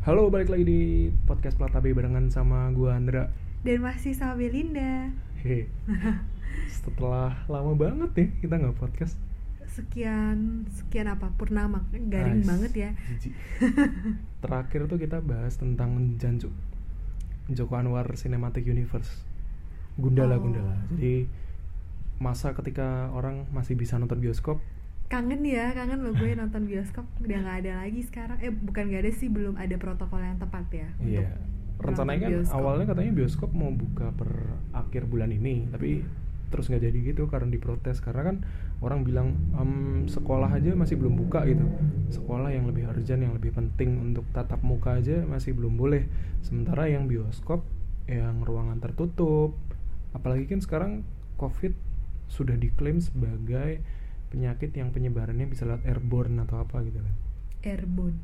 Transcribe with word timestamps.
Halo, 0.00 0.32
balik 0.32 0.48
lagi 0.48 0.64
di 0.64 0.80
podcast 1.28 1.60
Platabe 1.60 1.92
barengan 1.92 2.32
sama 2.32 2.72
gua 2.72 2.96
Andra. 2.96 3.28
Dan 3.60 3.84
masih 3.84 4.16
sama 4.16 4.40
Belinda 4.40 5.12
Hehe. 5.44 5.68
Setelah 6.80 7.44
lama 7.46 7.76
banget 7.76 8.10
nih 8.16 8.28
kita 8.40 8.56
nggak 8.56 8.80
podcast. 8.80 9.20
Sekian, 9.70 10.66
sekian 10.72 11.06
apa, 11.06 11.30
purnama 11.36 11.84
Garing 11.92 12.42
Nice. 12.42 12.48
banget 12.48 12.72
ya 12.74 12.90
Jijik. 13.06 13.34
Terakhir 14.42 14.88
tuh 14.88 14.98
kita 14.98 15.20
bahas 15.20 15.54
tentang 15.60 16.16
Janju. 16.16 16.48
Joko 17.52 17.74
Anwar 17.76 18.08
Cinematic 18.16 18.64
Universe. 18.64 19.10
Gundala 20.00 20.40
Oh. 20.40 20.42
Gundala. 20.42 20.74
Jadi 20.96 21.28
masa 22.18 22.56
ketika 22.56 23.12
orang 23.12 23.44
masih 23.52 23.76
bisa 23.76 24.00
nonton 24.00 24.18
bioskop, 24.18 24.58
Kangen 25.10 25.42
ya, 25.42 25.74
kangen 25.74 26.06
lo 26.06 26.14
gue 26.14 26.38
nonton 26.38 26.70
bioskop 26.70 27.02
Udah 27.18 27.38
gak 27.42 27.66
ada 27.66 27.82
lagi 27.82 28.00
sekarang 28.06 28.38
Eh 28.38 28.54
bukan 28.54 28.94
gak 28.94 29.02
ada 29.02 29.10
sih, 29.10 29.26
belum 29.26 29.58
ada 29.58 29.74
protokol 29.74 30.22
yang 30.22 30.38
tepat 30.38 30.64
ya 30.70 30.88
Iya. 31.02 31.34
untuk 31.76 31.96
Rencananya 31.96 32.20
kan 32.22 32.30
bioskop. 32.30 32.56
awalnya 32.60 32.84
katanya 32.92 33.12
bioskop 33.16 33.50
mau 33.50 33.72
buka 33.72 34.12
per 34.14 34.30
akhir 34.70 35.08
bulan 35.08 35.32
ini, 35.32 35.64
tapi 35.72 36.04
terus 36.50 36.68
nggak 36.68 36.82
jadi 36.82 36.98
gitu 37.14 37.24
karena 37.24 37.48
diprotes 37.48 38.02
karena 38.04 38.20
kan 38.20 38.36
orang 38.82 39.00
bilang 39.00 39.32
"Em, 39.56 40.04
sekolah 40.04 40.50
aja 40.50 40.76
masih 40.76 41.00
belum 41.00 41.16
buka 41.16 41.46
gitu. 41.48 41.64
Sekolah 42.12 42.52
yang 42.52 42.68
lebih 42.68 42.84
urgent, 42.84 43.24
yang 43.24 43.32
lebih 43.32 43.56
penting 43.56 43.96
untuk 43.96 44.28
tatap 44.36 44.60
muka 44.60 45.00
aja 45.00 45.24
masih 45.24 45.56
belum 45.56 45.80
boleh. 45.80 46.04
Sementara 46.44 46.84
yang 46.84 47.08
bioskop 47.08 47.64
yang 48.04 48.44
ruangan 48.44 48.76
tertutup, 48.76 49.56
apalagi 50.12 50.52
kan 50.52 50.60
sekarang 50.60 50.92
COVID 51.40 51.72
sudah 52.28 52.60
diklaim 52.60 53.00
sebagai 53.00 53.80
penyakit 54.30 54.70
yang 54.72 54.90
penyebarannya 54.90 55.44
bisa 55.44 55.62
lewat 55.64 55.82
airborne 55.84 56.38
atau 56.40 56.58
apa 56.58 56.80
gitu 56.82 56.98
kan. 56.98 57.14
Airborne 57.60 58.18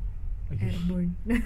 Ih. 0.49 0.59
Airborne 0.63 1.11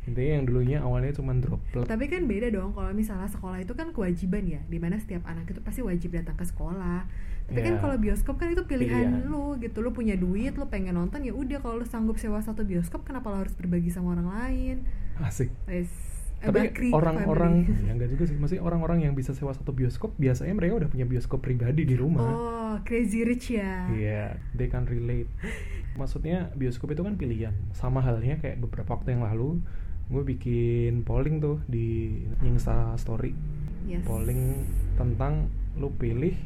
Intinya 0.00 0.32
yang 0.32 0.44
dulunya 0.44 0.78
awalnya 0.80 1.12
cuma 1.12 1.32
droplet. 1.32 1.84
Tapi 1.84 2.04
kan 2.06 2.24
beda 2.24 2.48
dong 2.48 2.72
kalau 2.72 2.88
misalnya 2.90 3.28
sekolah 3.28 3.60
itu 3.60 3.72
kan 3.72 3.92
kewajiban 3.92 4.44
ya 4.44 4.60
Di 4.64 4.76
mana 4.76 4.96
setiap 4.96 5.24
anak 5.24 5.44
itu 5.46 5.60
pasti 5.60 5.80
wajib 5.80 6.12
datang 6.12 6.34
ke 6.34 6.44
sekolah 6.44 7.04
Tapi 7.46 7.60
kan 7.60 7.74
Ya. 7.76 7.78
kalau 7.78 7.96
bioskop 7.96 8.36
kan 8.36 8.48
itu 8.48 8.64
pilihan, 8.64 9.12
Pilihan. 9.12 9.28
lu 9.28 9.56
gitu 9.56 9.80
Lu 9.80 9.90
punya 9.90 10.16
duit, 10.16 10.54
lu 10.54 10.64
pengen 10.66 10.96
nonton 10.96 11.20
ya 11.20 11.32
udah 11.32 11.58
Kalau 11.58 11.76
lu 11.76 11.86
sanggup 11.86 12.16
sewa 12.16 12.40
satu 12.40 12.62
bioskop 12.62 13.04
kenapa 13.04 13.28
lu 13.28 13.40
harus 13.40 13.52
berbagi 13.52 13.88
sama 13.88 14.14
orang 14.14 14.28
lain 14.28 14.76
Asik. 15.20 15.52
Eh, 15.66 15.84
tapi 16.40 16.72
orang-orang 16.88 17.68
family. 17.68 17.84
ya 17.86 17.92
enggak 17.92 18.10
juga 18.10 18.24
sih 18.24 18.36
masih 18.36 18.58
orang-orang 18.58 19.04
yang 19.04 19.12
bisa 19.12 19.30
sewa 19.30 19.52
satu 19.52 19.70
bioskop 19.70 20.16
biasanya 20.16 20.56
mereka 20.56 20.80
udah 20.80 20.88
punya 20.88 21.04
bioskop 21.04 21.40
pribadi 21.40 21.84
di 21.84 21.94
rumah 21.94 22.24
Oh, 22.24 22.74
crazy 22.82 23.22
rich 23.22 23.52
ya. 23.52 23.86
iya 23.92 24.24
they 24.52 24.66
can 24.66 24.84
relate 24.84 25.28
maksudnya 26.00 26.48
bioskop 26.54 26.90
itu 26.90 27.02
kan 27.02 27.14
pilihan 27.14 27.52
sama 27.70 28.00
halnya 28.00 28.36
kayak 28.36 28.56
beberapa 28.58 28.96
waktu 28.96 29.12
yang 29.12 29.22
lalu 29.22 29.60
gue 30.08 30.22
bikin 30.26 31.04
polling 31.04 31.38
tuh 31.38 31.60
di 31.66 32.18
Insta 32.40 32.96
Story 32.96 33.36
Yes. 33.80 34.04
polling 34.06 34.64
tentang 34.94 35.50
lu 35.74 35.90
pilih 35.90 36.36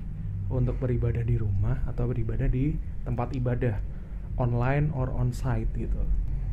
untuk 0.48 0.78
beribadah 0.78 1.20
di 1.20 1.36
rumah 1.36 1.76
atau 1.84 2.06
beribadah 2.06 2.46
di 2.46 2.72
tempat 3.02 3.32
ibadah 3.32 3.76
online 4.36 4.88
or 4.90 5.10
onsite 5.10 5.68
gitu 5.74 5.98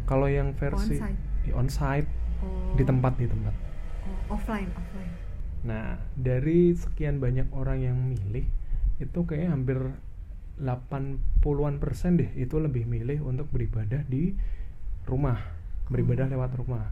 kalau 0.04 0.28
yang 0.28 0.52
versi 0.54 1.00
Onsite. 1.00 1.20
Ya, 1.42 1.54
onsite 1.56 2.10
Oh. 2.42 2.74
di 2.74 2.84
tempat 2.84 3.14
di 3.16 3.26
tempat 3.26 3.54
Oh, 4.02 4.36
offline, 4.36 4.68
offline. 4.74 5.14
Nah, 5.62 5.94
dari 6.18 6.74
sekian 6.74 7.22
banyak 7.22 7.54
orang 7.54 7.80
yang 7.80 7.98
milih, 8.02 8.50
itu 8.98 9.20
kayaknya 9.24 9.54
hampir 9.54 9.78
80-an 10.58 11.78
persen 11.78 12.18
deh 12.18 12.30
itu 12.34 12.58
lebih 12.58 12.86
milih 12.86 13.22
untuk 13.22 13.50
beribadah 13.50 14.02
di 14.06 14.34
rumah, 15.06 15.38
beribadah 15.88 16.26
Oh. 16.30 16.34
lewat 16.34 16.52
rumah. 16.58 16.90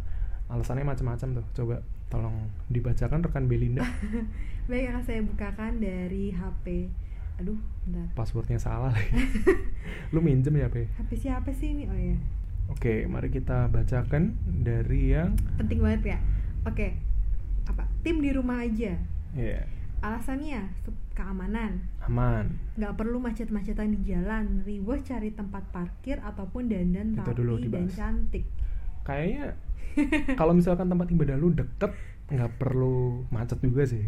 Alasannya 0.50 0.86
macam-macam 0.86 1.42
tuh. 1.42 1.46
Coba 1.54 1.76
tolong 2.10 2.50
dibacakan 2.70 3.22
rekan 3.22 3.46
Belinda. 3.46 3.86
Baik, 4.70 4.94
akan 4.94 5.04
saya 5.06 5.22
bukakan 5.22 5.78
dari 5.78 6.34
HP. 6.34 6.90
Aduh, 7.42 7.58
bentar. 7.86 8.06
Passwordnya 8.14 8.58
salah 8.58 8.94
lagi. 8.94 9.14
Lu 10.14 10.20
minjem 10.20 10.58
ya, 10.58 10.70
Pe? 10.70 10.90
HP 10.98 11.12
siapa 11.16 11.50
sih 11.54 11.74
ini? 11.74 11.86
Oh 11.86 11.96
ya. 11.96 12.18
Oke, 12.70 13.06
mari 13.06 13.30
kita 13.30 13.68
bacakan 13.68 14.34
dari 14.46 15.12
yang 15.12 15.34
Penting 15.58 15.80
banget 15.80 16.02
ya. 16.08 16.18
Oke. 16.64 16.96
Apa? 17.66 17.84
Tim 18.02 18.20
di 18.20 18.32
rumah 18.32 18.62
aja. 18.62 18.96
ya 19.32 19.62
Alasannya 20.00 20.72
sup- 20.80 20.96
keamanan. 21.12 21.84
aman. 22.02 22.48
nggak 22.74 22.96
perlu 22.96 23.20
macet-macetan 23.20 23.92
di 23.92 24.08
jalan, 24.08 24.64
riweh 24.64 25.04
cari 25.04 25.30
tempat 25.30 25.68
parkir 25.70 26.16
ataupun 26.18 26.66
dandan 26.66 27.12
Itu 27.12 27.20
rapi 27.22 27.36
dulu 27.36 27.54
dan 27.58 27.64
dibahas. 27.84 27.92
cantik. 27.94 28.46
Kayaknya 29.04 29.60
kalau 30.40 30.56
misalkan 30.56 30.88
tempat 30.88 31.08
ibadah 31.10 31.36
lu 31.36 31.52
deket, 31.52 31.92
nggak 32.30 32.52
perlu 32.56 33.28
macet 33.28 33.60
juga 33.60 33.84
sih. 33.84 34.08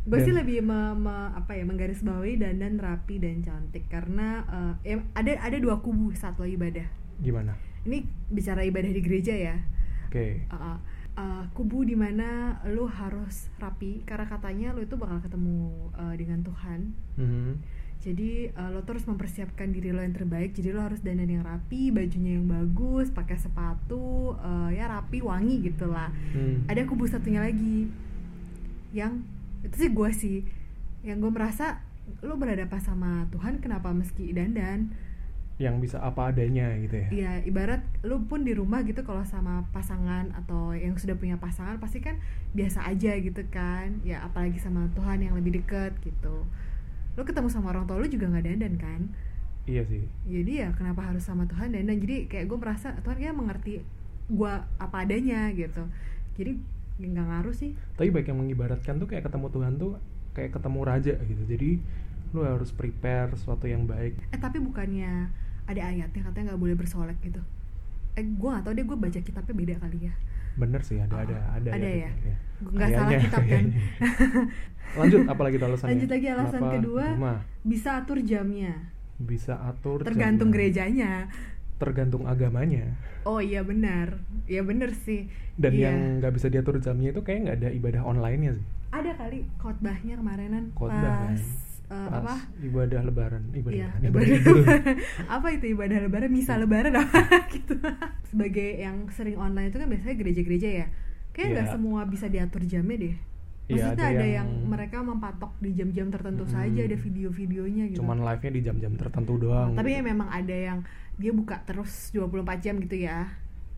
gue 0.00 0.16
sih 0.18 0.28
Dan- 0.28 0.40
lebih 0.40 0.60
me- 0.60 0.96
me- 0.98 1.32
apa 1.34 1.52
ya 1.52 1.62
menggarisbawahi 1.62 2.36
dandan 2.36 2.76
rapi 2.76 3.16
dan 3.16 3.40
cantik 3.40 3.84
karena 3.86 4.44
eh, 4.82 4.92
ya, 4.92 4.96
ada 5.14 5.32
ada 5.38 5.56
dua 5.56 5.76
kubu 5.78 6.12
saat 6.12 6.36
lo 6.36 6.44
ibadah 6.44 6.84
Gimana? 7.20 7.52
ini 7.80 8.00
bicara 8.28 8.60
ibadah 8.60 8.88
di 8.88 9.00
gereja 9.00 9.32
ya 9.32 9.56
Oke. 10.04 10.44
Uh, 10.48 10.54
uh, 10.54 10.78
uh, 11.14 11.42
kubu 11.52 11.80
di 11.82 11.94
mana 11.94 12.60
lo 12.66 12.84
harus 12.84 13.48
rapi 13.56 14.02
karena 14.02 14.26
katanya 14.26 14.72
lo 14.72 14.80
itu 14.80 14.94
bakal 14.94 15.20
ketemu 15.20 15.58
uh, 15.94 16.12
dengan 16.12 16.40
Tuhan 16.40 16.80
Mhm. 17.16 17.52
jadi 18.00 18.30
uh, 18.52 18.68
lo 18.70 18.80
terus 18.82 19.04
mempersiapkan 19.04 19.70
diri 19.70 19.92
lo 19.92 20.00
yang 20.00 20.12
terbaik 20.12 20.52
jadi 20.52 20.72
lo 20.72 20.82
harus 20.82 21.00
dandan 21.00 21.28
yang 21.30 21.40
rapi 21.40 21.88
bajunya 21.88 22.36
yang 22.36 22.44
bagus 22.44 23.08
pakai 23.08 23.36
sepatu 23.36 24.36
uh, 24.36 24.68
ya 24.68 24.84
rapi 24.86 25.20
wangi 25.20 25.60
gitulah 25.62 26.12
Hmm. 26.32 26.64
ada 26.66 26.84
kubu 26.84 27.04
satunya 27.04 27.40
lagi 27.40 27.88
yang 28.90 29.22
itu 29.62 29.76
sih 29.78 29.90
gue 29.90 30.10
sih 30.10 30.38
yang 31.00 31.16
gue 31.16 31.28
merasa 31.28 31.80
lo 32.20 32.34
berhadapan 32.34 32.80
sama 32.82 33.10
Tuhan 33.30 33.60
kenapa 33.60 33.88
meski 33.90 34.32
dandan 34.32 34.90
yang 35.60 35.76
bisa 35.76 36.00
apa 36.00 36.32
adanya 36.32 36.72
gitu 36.80 36.96
ya. 36.96 37.08
ya 37.12 37.32
ibarat 37.44 37.84
lo 38.00 38.16
pun 38.24 38.48
di 38.48 38.56
rumah 38.56 38.80
gitu 38.80 39.04
kalau 39.04 39.20
sama 39.28 39.68
pasangan 39.76 40.32
atau 40.32 40.72
yang 40.72 40.96
sudah 40.96 41.12
punya 41.20 41.36
pasangan 41.36 41.76
pasti 41.76 42.00
kan 42.00 42.16
biasa 42.56 42.88
aja 42.88 43.12
gitu 43.20 43.44
kan 43.52 44.00
ya 44.00 44.24
apalagi 44.24 44.56
sama 44.56 44.88
Tuhan 44.96 45.20
yang 45.20 45.36
lebih 45.36 45.60
deket 45.60 45.92
gitu 46.00 46.48
lo 47.14 47.22
ketemu 47.22 47.52
sama 47.52 47.76
orang 47.76 47.84
tua 47.84 48.00
lo 48.00 48.08
juga 48.08 48.24
nggak 48.26 48.44
dandan 48.48 48.74
kan 48.80 49.00
Iya 49.68 49.84
sih. 49.84 50.08
jadi 50.24 50.52
ya 50.64 50.68
kenapa 50.72 51.04
harus 51.04 51.28
sama 51.28 51.44
Tuhan 51.44 51.76
dandan 51.76 52.00
jadi 52.00 52.24
kayak 52.26 52.48
gue 52.48 52.58
merasa 52.58 52.96
Tuhan 53.04 53.20
kayak 53.20 53.36
mengerti 53.36 53.84
gue 54.32 54.52
apa 54.80 54.96
adanya 55.04 55.52
gitu 55.52 55.84
jadi 56.40 56.56
nggak 57.00 57.26
ngaruh 57.28 57.52
sih 57.52 57.76
Tapi 58.00 58.08
baik 58.08 58.32
yang 58.32 58.40
mengibaratkan 58.40 58.96
tuh 58.96 59.08
kayak 59.08 59.28
ketemu 59.28 59.46
Tuhan 59.52 59.72
tuh 59.76 59.92
kayak 60.30 60.52
ketemu 60.56 60.80
raja 60.84 61.14
gitu. 61.16 61.42
Jadi 61.48 61.70
lu 62.30 62.46
harus 62.46 62.70
prepare 62.70 63.34
sesuatu 63.34 63.66
yang 63.66 63.88
baik. 63.88 64.14
Eh 64.30 64.38
tapi 64.38 64.62
bukannya 64.62 65.32
ada 65.70 65.82
ayatnya 65.86 66.20
katanya 66.22 66.44
nggak 66.48 66.60
boleh 66.60 66.74
bersolek 66.74 67.18
gitu? 67.20 67.40
Eh 68.12 68.24
gue 68.24 68.48
nggak 68.48 68.64
tahu 68.64 68.72
deh 68.72 68.84
gue 68.84 68.98
baca 68.98 69.18
kitabnya 69.20 69.54
beda 69.56 69.74
kali 69.78 69.98
ya. 70.02 70.14
Bener 70.52 70.80
sih 70.80 70.98
ada 70.98 71.12
Oh, 71.12 71.20
ada 71.20 71.36
ada. 71.54 71.70
ada 71.70 71.88
ya. 71.88 72.10
ya? 72.10 72.36
Nggak 72.60 72.88
salah 72.88 73.08
Kayaknya, 73.08 73.24
kitab 73.24 73.40
kan? 73.40 73.48
kayaknya. 73.48 73.80
Lanjut 74.98 75.20
apalagi 75.24 75.56
alasannya? 75.56 75.90
Lanjut 75.92 76.10
lagi 76.10 76.26
alasan 76.28 76.50
Kenapa 76.56 76.74
kedua 76.74 77.04
rumah? 77.12 77.38
bisa 77.62 77.90
atur 77.96 78.18
jamnya, 78.20 78.72
bisa 79.16 79.54
atur 79.62 79.98
tergantung 80.02 80.48
jamnya. 80.48 80.56
gerejanya. 80.58 81.12
tergantung 81.76 82.28
agamanya. 82.28 82.92
Oh 83.22 83.40
iya 83.40 83.62
benar, 83.62 84.20
iya 84.44 84.60
bener 84.60 84.92
sih. 84.92 85.32
Dan 85.54 85.72
Iya. 85.72 85.88
yang 85.88 85.96
nggak 86.18 86.32
bisa 86.34 86.46
diatur 86.46 86.76
jamnya 86.76 87.08
itu 87.08 87.22
kayak 87.22 87.40
nggak 87.42 87.56
ada 87.56 87.68
ibadah 87.70 88.02
online-nya 88.04 88.52
sih. 88.52 88.66
ada 88.90 89.14
kali 89.14 89.46
khotbahnya 89.56 90.14
kemarinan 90.14 90.74
Khotbah, 90.74 90.98
pas 91.24 91.38
kan? 91.38 91.69
Pas 91.90 92.22
apa? 92.22 92.34
ibadah 92.62 93.02
lebaran, 93.02 93.42
ibadah, 93.50 93.74
Iya, 93.74 93.88
lebaran, 93.98 94.26
ibadah 94.30 94.52
lebaran. 94.54 94.96
apa 95.36 95.46
itu 95.50 95.64
ibadah 95.68 95.98
lebaran? 96.00 96.30
Misa 96.30 96.54
lebaran 96.54 96.94
apa 96.94 97.18
gitu. 97.52 97.74
Sebagai 98.24 98.78
yang 98.78 99.10
sering 99.10 99.34
online 99.34 99.68
itu 99.68 99.76
kan 99.76 99.90
biasanya 99.90 100.14
gereja-gereja 100.14 100.68
ya. 100.70 100.86
Kayak 101.30 101.48
nggak 101.52 101.66
Iya. 101.66 101.74
semua 101.74 102.00
bisa 102.06 102.26
diatur 102.26 102.62
jamnya 102.62 102.96
deh. 102.96 103.16
Iya, 103.66 103.74
Maksudnya 103.86 104.02
ada 104.02 104.06
ada, 104.08 104.22
yang- 104.24 104.34
yang... 104.46 104.50
mereka 104.66 104.96
mempatok 105.00 105.52
di 105.58 105.70
jam-jam 105.72 106.06
tertentu 106.08 106.42
Mm-mm. 106.42 106.54
saja, 106.56 106.80
ada 106.80 106.96
video-videonya 106.96 107.84
gitu. 107.88 107.98
Cuman 108.00 108.18
live-nya 108.20 108.50
di 108.50 108.60
jam-jam 108.60 108.92
tertentu 108.94 109.34
doang. 109.36 109.74
Tapi 109.74 109.90
ya 109.90 109.98
gitu. 109.98 110.10
memang 110.10 110.26
ada 110.26 110.54
yang 110.54 110.78
dia 111.14 111.30
buka 111.30 111.58
terus 111.60 112.10
24 112.10 112.30
jam 112.60 112.78
gitu 112.78 112.96
ya. 112.96 113.30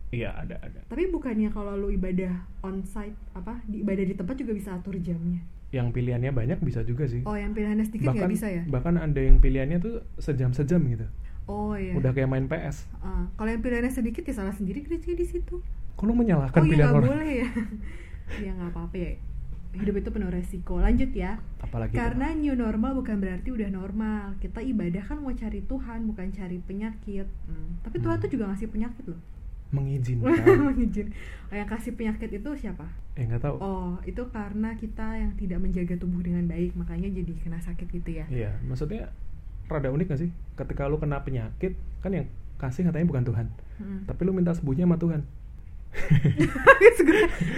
Iya 0.09 0.29
ada 0.31 0.61
ada. 0.61 0.85
Tapi 0.85 1.09
bukannya 1.09 1.49
kalau 1.49 1.73
lu 1.73 1.89
ibadah 1.89 2.29
onsite 2.61 3.17
apa 3.33 3.61
di 3.65 3.81
ibadah 3.81 4.01
di 4.03 4.13
tempat 4.13 4.33
juga 4.35 4.53
bisa 4.53 4.69
atur 4.71 4.97
jamnya. 4.97 5.41
Yang 5.73 5.87
pilihannya 5.91 6.31
banyak 6.31 6.59
bisa 6.61 6.85
juga 6.85 7.03
sih. 7.03 7.25
Oh, 7.25 7.33
yang 7.33 7.51
pilihannya 7.51 7.81
sedikit 7.83 8.13
nggak 8.13 8.29
bisa 8.29 8.45
ya? 8.47 8.61
bahkan 8.69 8.93
ada 8.95 9.17
yang 9.17 9.41
pilihannya 9.41 9.81
tuh 9.81 10.05
sejam-sejam 10.17 10.79
gitu. 10.87 11.05
Oh 11.43 11.73
iya. 11.73 11.91
Udah 11.91 12.13
kayak 12.13 12.29
main 12.29 12.45
PS. 12.45 12.85
Ah, 13.01 13.25
kalau 13.33 13.49
yang 13.49 13.59
pilihannya 13.59 13.89
sedikit 13.89 14.21
ya 14.21 14.31
salah 14.31 14.53
sendiri 14.53 14.79
gereja 14.79 15.11
di 15.11 15.25
situ. 15.25 15.59
Kok 15.93 16.03
lu 16.05 16.13
menyalahkan 16.13 16.55
oh 16.55 16.63
iya 16.63 16.71
pilihan 16.71 16.87
nggak 16.87 16.99
orang? 16.99 17.09
boleh 17.09 17.29
ya. 17.35 17.49
ya 18.45 18.51
nggak 18.53 18.69
apa-apa 18.71 18.95
ya. 18.95 19.11
Hidup 19.73 19.95
itu 19.97 20.09
penuh 20.09 20.29
resiko. 20.29 20.77
Lanjut 20.77 21.09
ya. 21.11 21.41
Apalagi? 21.57 21.97
Karena 21.97 22.29
new 22.31 22.53
normal 22.53 22.93
bukan 22.93 23.17
berarti 23.17 23.49
udah 23.49 23.67
normal. 23.67 24.37
Kita 24.37 24.61
ibadah 24.61 25.01
kan 25.01 25.17
mau 25.17 25.33
cari 25.33 25.65
Tuhan, 25.65 25.99
bukan 26.05 26.27
cari 26.29 26.61
penyakit. 26.61 27.25
Hmm. 27.49 27.81
Tapi 27.81 27.97
Tuhan 27.97 28.15
Hmm. 28.15 28.23
tuh 28.23 28.29
juga 28.29 28.43
ngasih 28.47 28.69
penyakit 28.69 29.03
loh. 29.09 29.17
Mengizinkan 29.73 30.31
Izin. 30.79 31.09
Oh, 31.49 31.55
yang 31.55 31.65
kasih 31.65 31.93
penyakit 31.93 32.29
itu 32.31 32.49
siapa? 32.55 32.85
eh 33.13 33.25
nggak 33.25 33.41
tahu 33.41 33.55
Oh, 33.57 33.93
itu 34.01 34.21
karena 34.29 34.73
kita 34.73 35.05
yang 35.13 35.33
tidak 35.33 35.59
menjaga 35.59 35.93
tubuh 35.97 36.21
dengan 36.21 36.45
baik, 36.45 36.73
makanya 36.73 37.09
jadi 37.11 37.33
kena 37.37 37.57
sakit 37.57 37.85
gitu 37.91 38.09
ya. 38.11 38.25
iya 38.27 38.53
maksudnya 38.61 39.09
rada 39.65 39.89
unik 39.89 40.07
gak 40.07 40.19
sih 40.19 40.29
ketika 40.53 40.85
lu 40.85 40.97
kena 40.97 41.21
penyakit 41.21 41.73
kan 41.99 42.11
yang 42.11 42.25
kasih 42.55 42.85
katanya 42.85 43.07
bukan 43.07 43.23
Tuhan 43.23 43.47
Mm. 43.73 44.05
tapi 44.05 44.21
lu 44.21 44.31
minta 44.31 44.53
sembuhnya 44.53 44.85
sama 44.85 44.97
Tuhan 44.97 45.21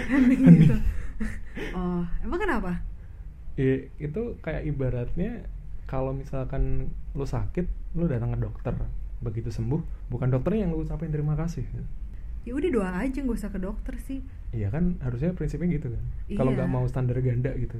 hening 0.07 0.41
gitu. 0.57 0.75
Oh, 1.71 2.03
emang 2.19 2.39
kenapa? 2.39 2.71
Ya, 3.55 3.87
itu 3.97 4.21
kayak 4.39 4.63
ibaratnya 4.65 5.47
kalau 5.85 6.11
misalkan 6.11 6.87
lu 7.11 7.23
sakit 7.23 7.67
lu 7.93 8.07
datang 8.07 8.31
ke 8.31 8.39
dokter 8.41 8.75
begitu 9.19 9.47
sembuh 9.47 9.79
bukan 10.07 10.27
dokternya 10.29 10.67
yang 10.67 10.71
lu 10.71 10.83
ucapin 10.83 11.07
terima 11.07 11.35
kasih 11.35 11.63
Ya 12.45 12.53
udah 12.53 12.69
doa 12.71 12.89
aja 12.95 13.17
nggak 13.17 13.35
usah 13.35 13.49
ke 13.49 13.57
dokter 13.57 13.97
sih. 13.99 14.21
iya 14.51 14.69
kan 14.69 14.95
harusnya 14.99 15.33
prinsipnya 15.33 15.67
gitu 15.73 15.91
kan 15.91 16.03
kalau 16.31 16.49
Iya. 16.49 16.57
nggak 16.57 16.69
mau 16.71 16.85
standar 16.85 17.19
ganda 17.19 17.51
gitu 17.53 17.75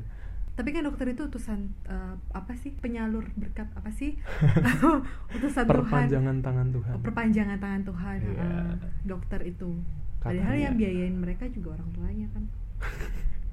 Tapi 0.54 0.72
kan 0.72 0.84
dokter 0.84 1.08
itu 1.10 1.24
utusan 1.26 1.60
eh, 1.86 2.16
apa 2.32 2.56
sih? 2.56 2.72
Penyalur 2.74 3.28
berkat 3.34 3.68
apa 3.72 3.88
sih? 3.90 4.16
utusan 5.36 5.64
Tuhan. 5.64 5.70
perpanjangan 5.70 6.38
tangan 6.42 6.68
Tuhan 6.72 6.96
perpanjangan 6.98 7.58
tangan 7.58 7.82
Tuhan. 7.84 8.18
Iya. 8.20 8.34
heeh. 8.36 8.72
dokter 9.04 9.40
itu. 9.44 9.70
Padahal 10.18 10.42
Katanya. 10.50 10.64
yang 10.66 10.76
biayain 10.76 11.16
mereka 11.16 11.46
juga 11.48 11.76
orang 11.76 11.90
tuanya 11.92 12.28
kan. 12.32 12.44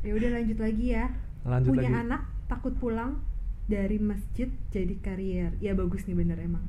ya 0.03 0.13
udah 0.13 0.31
lanjut 0.33 0.59
lagi 0.59 0.87
ya. 0.91 1.07
lanjut 1.45 1.71
Punya 1.71 1.83
lagi 1.85 2.03
anak 2.03 2.21
takut 2.47 2.75
pulang 2.77 3.13
dari 3.65 3.99
masjid 3.99 4.49
jadi 4.69 4.95
karier. 4.97 5.53
Ya 5.59 5.75
bagus 5.75 6.03
nih 6.05 6.17
bener 6.17 6.39
emang. 6.39 6.65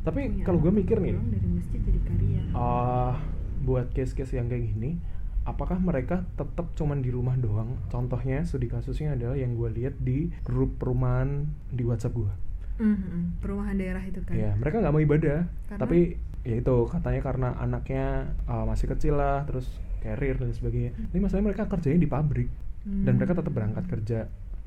tapi 0.00 0.40
kalau 0.42 0.56
gue 0.58 0.72
mikir 0.74 0.96
nih 0.96 1.12
dari 1.12 1.48
masjid 1.50 1.76
jadi 1.78 2.00
karier. 2.02 2.44
ah 2.50 3.12
buat 3.60 3.92
case-case 3.92 4.34
yang 4.34 4.46
kayak 4.46 4.68
gini 4.68 4.96
apakah 5.42 5.76
mereka 5.76 6.24
tetap 6.34 6.72
cuman 6.74 6.98
di 6.98 7.08
rumah 7.08 7.32
doang 7.34 7.76
contohnya 7.88 8.40
studi 8.42 8.66
kasusnya 8.66 9.12
adalah 9.12 9.34
yang 9.34 9.52
gue 9.52 9.68
lihat 9.70 9.96
di 9.96 10.28
grup 10.42 10.76
perumahan 10.76 11.44
di 11.68 11.82
WhatsApp 11.82 12.14
gue 12.14 12.32
Mhm, 12.76 13.36
Perumahan 13.38 13.76
daerah 13.76 14.00
itu 14.00 14.20
kan. 14.22 14.32
ya 14.32 14.56
mereka 14.56 14.80
nggak 14.80 14.88
mau 14.90 15.02
ibadah 15.02 15.44
Karena? 15.66 15.78
tapi 15.78 16.16
ya 16.40 16.56
itu 16.56 16.76
katanya 16.86 17.20
karena 17.20 17.48
anaknya 17.54 18.06
uh, 18.46 18.64
masih 18.64 18.88
kecil 18.88 19.14
lah 19.14 19.44
terus 19.44 19.68
carrier 20.00 20.32
dan 20.34 20.48
sebagainya 20.48 20.96
ini 21.06 21.18
masalahnya 21.20 21.46
mereka 21.46 21.68
kerjanya 21.68 22.00
di 22.00 22.08
pabrik 22.08 22.48
dan 22.80 23.12
mereka 23.14 23.36
tetap 23.36 23.44
Hmm. 23.46 23.58
berangkat 23.60 23.84
kerja 23.86 24.20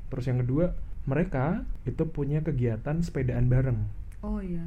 terus 0.06 0.24
yang 0.24 0.38
kedua 0.38 0.70
mereka 1.04 1.44
itu 1.82 2.06
punya 2.06 2.38
kegiatan 2.40 3.02
sepedaan 3.02 3.50
bareng 3.50 3.82
Oh 4.22 4.38
iya. 4.38 4.62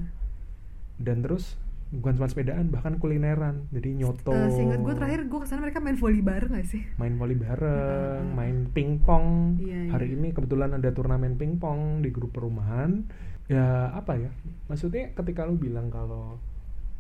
dan 0.98 1.24
terus 1.24 1.56
bukan 1.88 2.14
cuma 2.14 2.28
sepedaan 2.28 2.68
bahkan 2.68 3.00
kulineran 3.00 3.72
jadi 3.72 3.96
nyoto 3.96 4.30
Eh, 4.30 4.52
seingat 4.52 4.80
gue 4.80 4.92
terakhir 4.92 5.24
gue 5.24 5.40
ke 5.40 5.48
sana 5.48 5.64
mereka 5.64 5.80
main 5.80 5.96
volley 5.96 6.20
bareng 6.20 6.52
gak 6.52 6.68
sih? 6.68 6.84
main 6.96 7.16
volley 7.16 7.36
bareng, 7.36 8.34
main 8.34 8.68
pingpong. 8.68 9.56
Iya, 9.58 9.96
Hari 9.96 10.08
iya. 10.08 10.16
ini 10.16 10.28
kebetulan 10.30 10.72
ada 10.72 10.90
turnamen 10.92 11.36
pingpong 11.36 12.02
di 12.02 12.12
grup 12.12 12.32
perumahan. 12.32 13.08
Ya 13.48 13.88
apa 13.90 14.20
ya? 14.20 14.28
Maksudnya 14.68 15.16
ketika 15.16 15.48
lu 15.48 15.56
bilang 15.56 15.88
kalau 15.88 16.36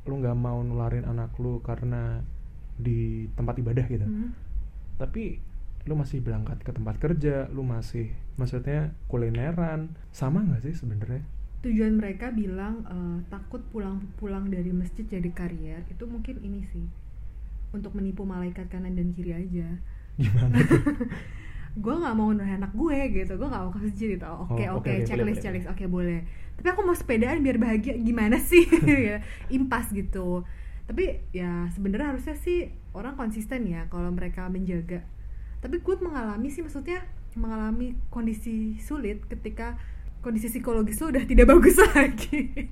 lu 0.08 0.14
nggak 0.18 0.34
mau 0.34 0.64
nularin 0.64 1.04
anak 1.04 1.36
lu 1.36 1.60
karena 1.60 2.24
di 2.76 3.28
tempat 3.34 3.60
ibadah 3.60 3.84
gitu, 3.84 4.06
Hmm. 4.06 4.32
tapi 4.96 5.44
lu 5.84 5.96
masih 5.96 6.20
berangkat 6.20 6.62
ke 6.62 6.72
tempat 6.72 6.96
kerja, 6.96 7.48
lu 7.50 7.60
masih 7.60 8.08
maksudnya 8.36 8.96
kulineran, 9.08 9.92
sama 10.10 10.44
nggak 10.44 10.64
sih 10.64 10.72
sebenarnya? 10.74 11.28
Tujuan 11.68 12.00
mereka 12.00 12.32
bilang 12.32 12.88
eh, 12.88 13.18
takut 13.28 13.60
pulang-pulang 13.76 14.48
dari 14.48 14.72
masjid 14.72 15.04
jadi 15.04 15.28
karier 15.36 15.84
itu 15.92 16.04
mungkin 16.08 16.40
ini 16.40 16.64
sih 16.72 16.88
untuk 17.76 17.92
menipu 17.92 18.24
malaikat 18.24 18.72
kanan 18.72 18.96
dan 18.96 19.12
kiri 19.12 19.36
aja. 19.36 19.68
Gimana 20.16 20.58
gue 21.84 21.94
nggak 21.94 22.16
mau 22.18 22.34
nularin 22.34 22.58
anak 22.58 22.74
gue 22.74 22.98
gitu, 23.14 23.34
gue 23.38 23.48
nggak 23.48 23.64
mau 23.68 23.72
ke 23.76 23.80
masjid 23.86 24.08
gitu. 24.18 24.26
Oke 24.26 24.66
Oh, 24.72 24.82
oke, 24.82 24.90
oke, 24.90 24.92
checklist 25.06 25.38
boleh, 25.38 25.44
checklist, 25.44 25.68
oke 25.70 25.86
boleh. 25.86 26.20
Tapi 26.58 26.68
aku 26.74 26.82
mau 26.82 26.98
sepedaan 26.98 27.46
biar 27.46 27.58
bahagia 27.62 27.94
gimana 28.02 28.42
sih? 28.42 28.66
Ya, 29.08 29.22
Impas 29.54 29.94
gitu. 29.94 30.42
Tapi 30.90 31.22
ya 31.36 31.68
sebenarnya 31.76 32.16
harusnya 32.16 32.36
sih 32.40 32.72
orang 32.96 33.14
konsisten 33.20 33.68
ya 33.68 33.86
kalau 33.92 34.10
mereka 34.10 34.48
menjaga. 34.50 35.06
Tapi 35.62 35.84
gue 35.84 35.96
mengalami 36.02 36.50
sih 36.50 36.64
maksudnya 36.66 37.04
mengalami 37.38 37.94
kondisi 38.10 38.82
sulit 38.82 39.22
ketika 39.30 39.78
kondisi 40.28 40.48
psikologis 40.50 41.00
lo 41.00 41.08
udah 41.10 41.24
tidak 41.24 41.48
bagus 41.48 41.80
lagi. 41.88 42.68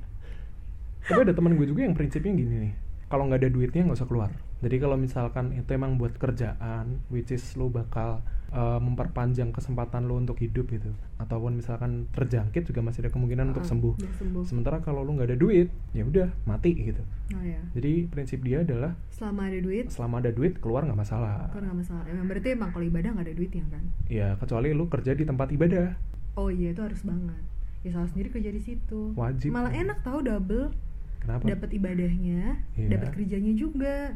Tapi 1.02 1.19
ada 1.22 1.31
teman 1.31 1.54
gue 1.54 1.66
juga 1.66 1.81
yang 1.81 1.94
prinsipnya 1.94 2.34
gini 2.34 2.56
nih. 2.62 2.74
Kalau 3.06 3.24
nggak 3.24 3.40
ada 3.40 3.50
duitnya 3.50 3.86
nggak 3.86 3.96
usah 3.96 4.06
keluar. 4.06 4.31
Jadi 4.57 4.75
kalau 4.78 4.98
misalkan 4.98 5.54
itu 5.54 5.69
emang 5.69 5.96
buat 5.96 6.18
kerjaan, 6.18 7.06
which 7.07 7.30
is 7.30 7.44
lo 7.54 7.69
bakal 7.69 8.25
uh, 8.50 8.80
memperpanjang 8.80 9.54
kesempatan 9.54 10.10
lo 10.10 10.18
untuk 10.18 10.42
hidup 10.42 10.66
gitu, 10.68 10.90
ataupun 11.16 11.54
misalkan 11.54 12.10
terjangkit 12.10 12.66
juga 12.66 12.81
masih 12.81 13.06
ada 13.06 13.12
kemungkinan 13.13 13.54
untuk 13.54 13.62
Ah, 13.62 13.69
sembuh. 13.69 13.94
biar 13.94 14.13
sembuh. 14.16 14.44
Sementara 14.44 14.81
kalau 14.81 15.06
lo 15.06 15.13
nggak 15.13 15.30
ada 15.30 15.38
duit, 15.38 15.69
ya 15.92 16.02
udah 16.02 16.34
mati 16.44 16.74
gitu. 16.74 17.04
Oh 17.30 17.44
ya. 17.46 17.62
Jadi 17.72 18.10
prinsip 18.10 18.42
dia 18.42 18.66
adalah 18.66 18.98
Selama 19.13 19.46
ada 19.46 19.60
duit, 19.60 19.86
selama 19.88 20.16
ada 20.18 20.31
duit 20.34 20.57
keluar 20.57 20.81
nggak 20.81 20.98
masalah. 20.98 21.54
kan 21.54 21.62
nggak 21.62 21.78
masalah. 21.78 22.04
Emang 22.10 22.25
berarti 22.25 22.48
emang 22.50 22.69
kalau 22.74 22.86
ibadah 22.86 23.10
nggak 23.13 23.25
ada 23.28 23.36
duitnya 23.38 23.63
kan? 23.69 23.84
Ya 24.10 24.28
kecuali 24.34 24.74
lo 24.74 24.90
kerja 24.90 25.13
di 25.13 25.24
tempat 25.24 25.54
ibadah. 25.54 25.94
Oh 26.35 26.47
iya 26.47 26.71
itu 26.71 26.81
harus 26.81 27.01
banget. 27.01 27.43
Ya 27.81 27.91
salah 27.91 28.09
sendiri 28.09 28.29
kerja 28.29 28.49
di 28.49 28.59
situ. 28.59 29.13
Wajib. 29.13 29.49
Malah 29.49 29.71
enak 29.71 30.01
tahu 30.01 30.19
double. 30.21 30.73
Kenapa? 31.19 31.41
Dapat 31.47 31.69
ibadahnya, 31.73 32.41
Iya. 32.75 32.89
dapat 32.93 33.09
kerjanya 33.13 33.53
juga. 33.53 34.13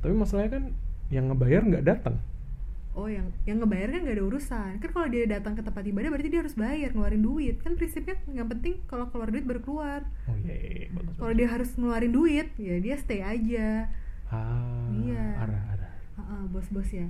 Tapi 0.00 0.12
masalahnya 0.12 0.50
kan 0.52 0.64
yang 1.08 1.28
ngebayar 1.28 1.62
nggak 1.64 1.84
datang. 1.84 2.16
Oh 2.90 3.06
yang 3.06 3.30
yang 3.46 3.62
ngebayar 3.62 3.86
kan 3.88 4.00
nggak 4.02 4.16
ada 4.18 4.24
urusan. 4.26 4.70
Kan 4.76 4.90
kalau 4.90 5.08
dia 5.08 5.24
datang 5.24 5.54
ke 5.54 5.62
tempat 5.62 5.84
ibadah 5.84 6.10
berarti 6.10 6.28
dia 6.28 6.40
harus 6.42 6.52
bayar 6.52 6.90
ngeluarin 6.90 7.22
duit. 7.22 7.56
Kan 7.62 7.78
prinsipnya 7.78 8.18
yang 8.28 8.50
penting 8.50 8.82
kalau 8.84 9.06
keluar 9.08 9.30
duit 9.30 9.46
baru 9.46 9.62
keluar. 9.62 10.00
Oh 10.26 10.36
iya, 10.36 10.52
iya, 10.52 10.70
iya, 10.76 10.88
bagus, 10.90 11.14
Kalau 11.16 11.32
dia 11.32 11.48
harus 11.48 11.70
ngeluarin 11.74 12.12
duit, 12.12 12.46
ya 12.58 12.76
dia 12.76 12.94
stay 12.98 13.22
aja. 13.22 13.88
ah, 14.28 14.90
Iya. 14.92 15.39
Bos-bos 16.50 16.90
ya. 16.90 17.06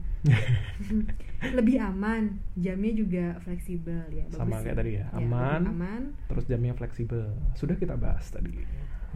Lebih 1.58 1.80
aman, 1.80 2.36
jamnya 2.54 2.92
juga 2.92 3.24
fleksibel 3.40 4.04
ya. 4.12 4.24
bagus 4.28 4.36
Sama 4.36 4.60
sih. 4.60 4.64
kayak 4.68 4.76
tadi 4.76 4.92
ya, 5.00 5.06
lebih 5.16 5.26
aman. 5.32 5.60
aman. 5.66 6.02
terus 6.28 6.44
jamnya 6.44 6.72
fleksibel 6.76 7.32
sudah 7.56 7.74
kita 7.80 7.96
bahas 7.96 8.28
tadi 8.28 8.52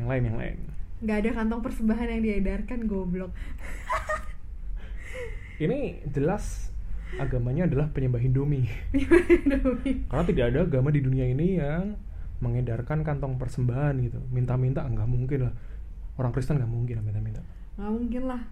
yang 0.01 0.09
lain 0.09 0.25
yang 0.33 0.39
lain 0.41 0.59
nggak 1.05 1.19
ada 1.21 1.31
kantong 1.37 1.61
persembahan 1.61 2.09
yang 2.17 2.23
diedarkan 2.25 2.81
goblok. 2.89 3.31
ini 5.65 6.01
jelas 6.09 6.73
agamanya 7.21 7.69
adalah 7.69 7.93
penyembah 7.93 8.19
Indomie 8.25 8.67
Indomie. 8.91 10.03
karena 10.11 10.25
tidak 10.27 10.45
ada 10.51 10.59
agama 10.67 10.89
di 10.91 11.05
dunia 11.05 11.29
ini 11.29 11.61
yang 11.61 11.95
mengedarkan 12.43 13.07
kantong 13.07 13.39
persembahan 13.39 13.95
gitu 14.03 14.19
minta-minta 14.35 14.83
nggak 14.83 15.07
mungkin 15.07 15.47
lah 15.51 15.55
orang 16.19 16.33
Kristen 16.35 16.59
nggak 16.59 16.73
mungkin 16.73 16.95
lah 16.99 17.05
minta-minta 17.05 17.41
nggak 17.75 17.93
mungkin 17.93 18.23
lah. 18.31 18.43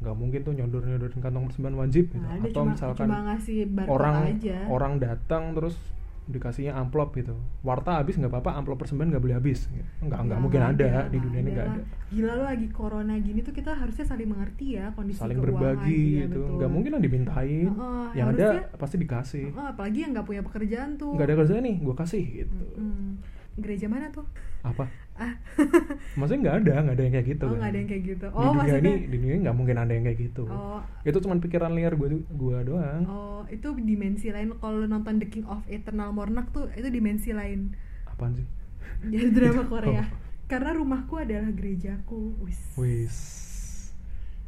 Nggak 0.00 0.16
mungkin 0.16 0.40
tuh 0.40 0.52
nyodor 0.56 0.82
nyodorin 0.82 1.20
kantong 1.20 1.44
persembahan 1.52 1.76
wajib 1.76 2.04
gitu. 2.08 2.24
Ada, 2.24 2.40
atau 2.40 2.62
cuma, 2.64 2.72
misalkan 2.72 3.06
cuma 3.06 3.18
ngasih 3.28 3.58
orang 3.84 4.16
aja. 4.32 4.58
orang 4.66 4.92
datang 4.96 5.52
terus 5.52 5.76
dikasihnya 6.24 6.78
amplop 6.78 7.10
gitu. 7.18 7.34
Warta 7.60 7.98
habis 7.98 8.14
nggak 8.14 8.30
apa-apa 8.30 8.54
amplop 8.54 8.78
persembahan 8.78 9.12
nggak 9.12 9.22
boleh 9.22 9.36
habis. 9.36 9.66
Nggak 9.66 9.84
nggak 10.00 10.20
Nggak 10.24 10.38
mungkin 10.38 10.60
ada, 10.62 10.86
ada, 10.86 11.00
di 11.10 11.18
dunia 11.18 11.40
ini 11.42 11.50
nggak 11.52 11.66
ada. 11.68 11.82
Gila 12.08 12.32
lu 12.32 12.44
lagi 12.46 12.66
corona 12.70 13.14
gini 13.18 13.40
tuh 13.42 13.50
kita 13.50 13.74
harusnya 13.74 14.06
saling 14.06 14.28
mengerti 14.30 14.78
ya 14.78 14.94
kondisi 14.94 15.18
saling 15.18 15.36
berbagi 15.36 16.24
gitu. 16.24 16.42
nggak 16.56 16.70
mungkin 16.70 16.90
lah 16.96 17.02
dimintain. 17.02 17.66
Heeh, 17.66 18.06
yang 18.14 18.26
harusnya- 18.30 18.52
ada 18.62 18.78
pasti 18.78 18.96
dikasih. 18.96 19.46
Heeh, 19.52 19.66
apalagi 19.74 19.98
yang 20.00 20.10
nggak 20.14 20.26
punya 20.26 20.42
pekerjaan 20.46 20.90
tuh. 20.96 21.12
nggak 21.12 21.26
ada 21.26 21.36
kerjaan 21.42 21.62
nih 21.66 21.76
gue 21.82 21.94
kasih 21.98 22.24
gitu. 22.46 22.56
Mm-mm. 22.78 23.20
Gereja 23.60 23.86
mana 23.86 24.08
tuh? 24.10 24.24
apa 24.60 24.84
Ah. 25.16 25.36
maksudnya 26.16 26.40
nggak 26.42 26.56
ada 26.58 26.74
nggak 26.82 26.94
ada 26.96 27.02
yang 27.02 27.14
kayak 27.14 27.26
gitu 27.28 27.44
oh 27.44 27.50
kan. 27.50 27.56
nggak 27.56 27.70
ada 27.70 27.78
yang 27.78 27.88
kayak 27.88 28.04
gitu. 28.06 28.26
di 28.26 28.32
Oh 28.32 28.40
dunia 28.42 28.56
maksudnya. 28.56 28.80
ini 28.82 28.92
di 29.02 29.16
dunia 29.16 29.30
ini 29.30 29.42
nggak 29.42 29.56
mungkin 29.56 29.76
ada 29.76 29.92
yang 29.92 30.04
kayak 30.04 30.18
gitu 30.18 30.42
Oh, 30.44 30.80
itu 31.02 31.16
cuma 31.18 31.34
pikiran 31.36 31.72
liar 31.72 31.92
gue 31.94 32.08
gua 32.30 32.58
doang 32.60 33.02
oh 33.04 33.42
itu 33.46 33.68
dimensi 33.76 34.28
lain. 34.28 34.52
Kalau 34.54 34.84
nonton 34.84 35.16
The 35.16 35.26
King 35.26 35.44
of 35.44 35.60
Eternal 35.66 36.10
Monarch 36.10 36.48
tuh 36.50 36.68
itu 36.70 36.88
dimensi 36.88 37.30
lain. 37.30 37.72
apaan 38.06 38.32
sih 38.34 38.46
Jadi 39.02 39.26
drama 39.30 39.64
Korea. 39.72 40.02
Oh. 40.02 40.06
Karena 40.44 40.70
rumahku 40.74 41.14
adalah 41.16 41.50
gerejaku. 41.50 42.34
Wis. 42.40 42.60
wis 42.74 43.16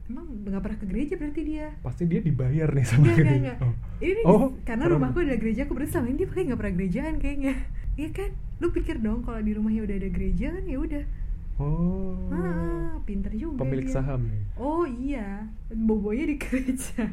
Emang 0.04 0.26
nggak 0.42 0.60
pernah 0.60 0.78
ke 0.78 0.86
gereja 0.86 1.14
berarti 1.14 1.40
dia? 1.42 1.66
pasti 1.78 2.02
dia 2.04 2.18
dibayar 2.18 2.68
nih 2.68 2.84
sama 2.84 3.00
enggak, 3.02 3.16
gereja. 3.16 3.36
enggak. 3.38 3.56
Oh. 3.60 3.74
Ini 3.98 4.20
Oh, 4.24 4.40
karena 4.60 4.84
pernah. 4.84 4.94
rumahku 4.98 5.18
adalah 5.20 5.38
gerejaku 5.38 5.70
berarti 5.72 5.90
selama 5.90 6.06
ini 6.06 6.16
dia 6.16 6.28
pakai 6.28 6.42
nggak 6.44 6.58
pernah 6.58 6.74
gerejaan 6.74 7.14
kayaknya. 7.16 7.54
Iya 7.92 8.08
kan? 8.10 8.30
Lu 8.58 8.68
pikir 8.68 8.96
dong 8.98 9.20
kalau 9.20 9.38
di 9.38 9.52
rumahnya 9.52 9.82
udah 9.82 9.96
ada 9.96 10.08
gereja 10.08 10.46
kan 10.50 10.64
ya 10.64 10.78
udah. 10.78 11.04
oh 11.54 12.16
Ah, 12.28 12.96
pinter 13.02 13.30
juga 13.30 13.60
pemilik 13.60 13.84
dia. 13.84 13.94
saham 13.94 14.24
nih 14.24 14.42
Oh 14.56 14.84
iya, 14.84 15.44
bobonya 15.68 16.24
di 16.26 16.36
gereja. 16.42 17.04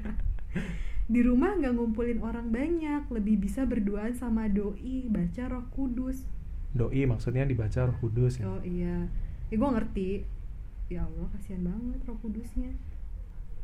di 1.05 1.19
rumah 1.19 1.53
nggak 1.53 1.73
ngumpulin 1.73 2.19
orang 2.19 2.47
banyak, 2.47 3.09
lebih 3.09 3.35
bisa 3.39 3.65
berduaan 3.65 4.13
sama 4.13 4.45
doi, 4.45 5.05
baca 5.05 5.43
Roh 5.47 5.65
Kudus. 5.69 6.23
doi 6.69 7.03
maksudnya 7.03 7.43
dibaca 7.43 7.81
roh 7.83 7.97
kudus 7.97 8.37
ya 8.37 8.45
Oh 8.45 8.61
iya, 8.61 9.09
ya 9.47 9.55
gue 9.55 9.69
ngerti. 9.69 10.09
Ya 10.89 11.05
Allah 11.05 11.27
kasihan 11.31 11.61
banget 11.63 11.99
Roh 12.03 12.17
Kudusnya. 12.19 12.73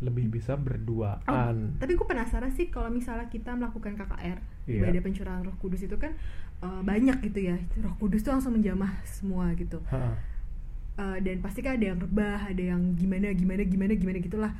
Lebih 0.03 0.27
bisa 0.27 0.53
Oh, 0.53 0.59
berduaan 0.59 1.79
tapi 1.79 1.95
gue 1.95 2.03
penasaran 2.03 2.51
sih 2.51 2.67
kalau 2.67 2.91
misalnya 2.91 3.25
kita 3.27 3.55
melakukan 3.55 3.95
KKR 3.95 4.37
Iya. 4.65 4.81
ibadah 4.81 5.01
pencurahan 5.01 5.41
Roh 5.41 5.55
Kudus 5.57 5.81
itu 5.81 5.95
kan 5.95 6.13
eh, 6.61 6.81
banyak 6.83 7.17
gitu 7.25 7.39
ya. 7.49 7.57
Roh 7.81 7.95
Kudus 7.97 8.21
tuh 8.21 8.31
langsung 8.31 8.53
menjamah 8.53 8.91
semua 9.03 9.51
gitu. 9.55 9.79
Ha-ha, 9.89 10.13
Eh, 10.95 11.17
dan 11.19 11.43
pasti 11.43 11.59
kan 11.59 11.75
ada 11.75 11.91
yang 11.91 11.99
rebah 11.99 12.39
ada 12.39 12.63
yang 12.71 12.95
gimana 12.95 13.35
gimana 13.35 13.67
gimana 13.67 13.91
gimana 13.93 14.17
gitulah. 14.23 14.51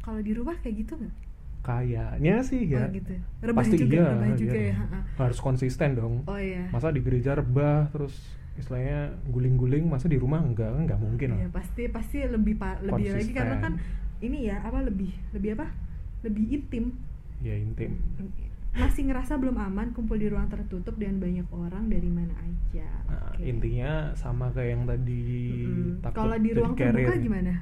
Kalau 0.00 0.20
di 0.20 0.32
rumah 0.36 0.52
kayak 0.60 0.84
gitu 0.84 1.00
nggak? 1.00 1.14
Kayaknya 1.60 2.34
sih 2.44 2.60
ya. 2.68 2.84
Oh 2.84 2.92
gitu. 2.92 3.12
Rebah 3.40 3.60
pasti 3.60 3.76
juga 3.76 3.94
iya, 3.96 4.04
rebah 4.12 4.28
iya. 4.28 4.36
juga 4.36 4.52
dong. 4.52 4.68
ya 4.68 4.74
ha-ha. 4.76 5.00
harus 5.16 5.38
konsisten 5.40 5.88
dong. 5.96 6.14
Oh 6.24 6.36
iya. 6.36 6.68
Masa 6.68 6.88
di 6.88 7.00
gereja 7.00 7.36
rebah 7.36 7.88
terus 7.88 8.16
istilahnya 8.60 8.98
guling-guling 9.26 9.84
masa 9.84 10.06
di 10.06 10.14
rumah 10.14 10.38
enggak 10.38 10.68
kan 10.68 10.84
nggak 10.84 11.00
mungkin 11.00 11.28
Iya, 11.32 11.38
lah 11.42 11.52
pasti 11.52 11.82
pasti 11.88 12.16
lebih 12.22 12.54
pa- 12.54 12.78
lebih 12.78 13.10
lagi 13.10 13.30
karena 13.30 13.56
Konsisten. 13.56 13.74
kan 13.74 14.20
ini 14.20 14.38
ya 14.46 14.60
apa 14.60 14.78
lebih 14.80 15.10
lebih 15.32 15.50
apa 15.54 15.66
lebih 16.20 16.44
intim 16.50 16.84
ya 17.40 17.54
intim 17.54 17.96
masih 18.70 19.02
ngerasa 19.04 19.34
belum 19.34 19.56
aman 19.56 19.90
kumpul 19.90 20.14
di 20.14 20.28
ruang 20.28 20.46
tertutup 20.46 20.94
dengan 20.94 21.18
banyak 21.18 21.48
orang 21.50 21.88
dari 21.88 22.06
mana 22.06 22.30
aja 22.38 22.86
Nah, 23.10 23.34
Oke. 23.34 23.42
intinya 23.42 23.90
sama 24.14 24.46
kayak 24.50 24.70
yang 24.70 24.84
tadi 24.86 25.24
Mm-mm. 25.58 25.98
takut 26.00 26.14
kalau 26.22 26.36
di 26.38 26.50
ruang 26.52 26.72
terbuka 26.72 27.10
ya. 27.10 27.18
gimana 27.18 27.52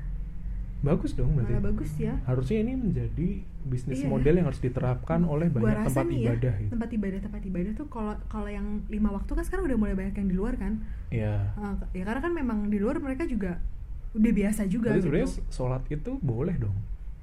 bagus 0.80 1.12
dong 1.12 1.34
berarti. 1.34 1.52
Malah 1.52 1.64
bagus 1.68 1.90
ya. 1.96 2.14
Harusnya 2.22 2.58
ini 2.60 2.72
menjadi 2.72 3.28
bisnis 3.64 3.98
Iya. 3.98 4.08
model 4.08 4.34
yang 4.36 4.46
harus 4.46 4.58
diterapkan 4.58 5.20
oleh 5.22 5.46
Gua 5.48 5.60
banyak 5.60 5.78
rasa 5.82 5.90
tempat 5.92 6.06
nih 6.06 6.16
ya, 6.16 6.26
ibadah 6.30 6.54
gitu. 6.56 6.70
tempat 6.70 6.90
ibadah 6.90 7.20
tempat 7.20 7.42
ibadah 7.44 7.72
tuh 7.74 7.86
kalau 7.88 8.14
kalau 8.26 8.48
yang 8.48 8.66
lima 8.86 9.10
waktu 9.10 9.30
kan 9.32 9.42
sekarang 9.42 9.64
udah 9.66 9.76
mulai 9.76 9.94
banyak 9.94 10.14
yang 10.16 10.28
di 10.28 10.36
luar 10.36 10.54
kan? 10.54 10.72
Ya 11.08 11.50
Ah, 11.54 11.74
ya 11.90 12.02
karena 12.02 12.20
kan 12.20 12.32
memang 12.32 12.58
di 12.66 12.78
luar 12.78 12.96
mereka 12.96 13.24
juga 13.24 13.58
udah 14.10 14.32
biasa 14.32 14.64
juga 14.66 14.88
jadi 14.90 14.96
gitu. 14.96 15.04
sebenarnya 15.04 15.28
sholat 15.48 15.82
itu 15.86 16.10
boleh 16.18 16.56
dong. 16.56 16.76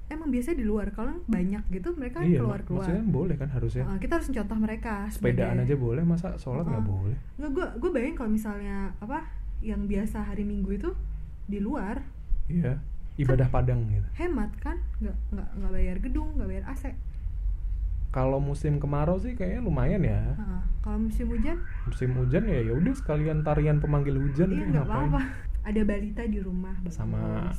Emang 0.05 0.29
biasanya 0.29 0.57
di 0.59 0.65
luar 0.65 0.87
kalau 0.91 1.17
banyak 1.25 1.65
gitu 1.71 1.89
mereka 1.93 2.21
iya 2.21 2.37
keluar 2.37 2.61
keluar 2.61 2.85
maksudnya 2.85 3.03
boleh 3.07 3.35
kan 3.35 3.49
harusnya. 3.49 3.83
Kita 3.97 4.13
harus 4.15 4.29
contoh 4.29 4.57
mereka 4.59 4.93
sepedaan 5.09 5.57
sebagai- 5.57 5.65
aja 5.65 5.75
boleh 5.79 6.03
masa 6.03 6.27
sholat 6.35 6.61
nggak 6.63 6.77
Ah. 6.77 6.85
boleh? 6.85 7.17
Nggak, 7.35 7.51
gue 7.51 7.65
gue 7.79 7.89
bayangin 7.89 8.15
kalau 8.15 8.29
misalnya 8.29 8.77
apa 8.99 9.25
yang 9.59 9.87
biasa 9.87 10.21
hari 10.23 10.43
minggu 10.43 10.75
itu 10.75 10.89
di 11.47 11.57
luar. 11.57 12.05
Iya 12.45 12.77
ibadah 13.15 13.47
padang 13.47 13.83
gitu. 13.89 14.07
Hemat 14.19 14.51
kan? 14.59 14.79
Nggak 14.99 15.15
nggak 15.31 15.49
nggak 15.59 15.71
bayar 15.71 15.97
gedung 16.03 16.29
nggak 16.35 16.49
bayar 16.51 16.65
AC 16.71 16.95
kalau 18.15 18.39
musim 18.39 18.79
kemarau 18.79 19.19
sih 19.19 19.35
kayaknya 19.35 19.59
lumayan 19.59 19.99
ya. 19.99 20.23
Kalau 20.79 21.03
musim 21.03 21.27
hujan? 21.27 21.59
Musim 21.83 22.15
hujan 22.15 22.47
ya 22.47 22.63
ya 22.63 22.71
udah 22.71 22.95
sekalian 22.95 23.43
tarian 23.43 23.83
pemanggil 23.83 24.15
hujan 24.15 24.55
iya 24.55 24.63
gitu, 24.63 24.71
nggak 24.71 24.87
apa-apa. 24.87 25.21
Ada 25.67 25.81
balita 25.83 26.23
di 26.23 26.39
rumah. 26.39 26.79
Sama- 26.87 27.51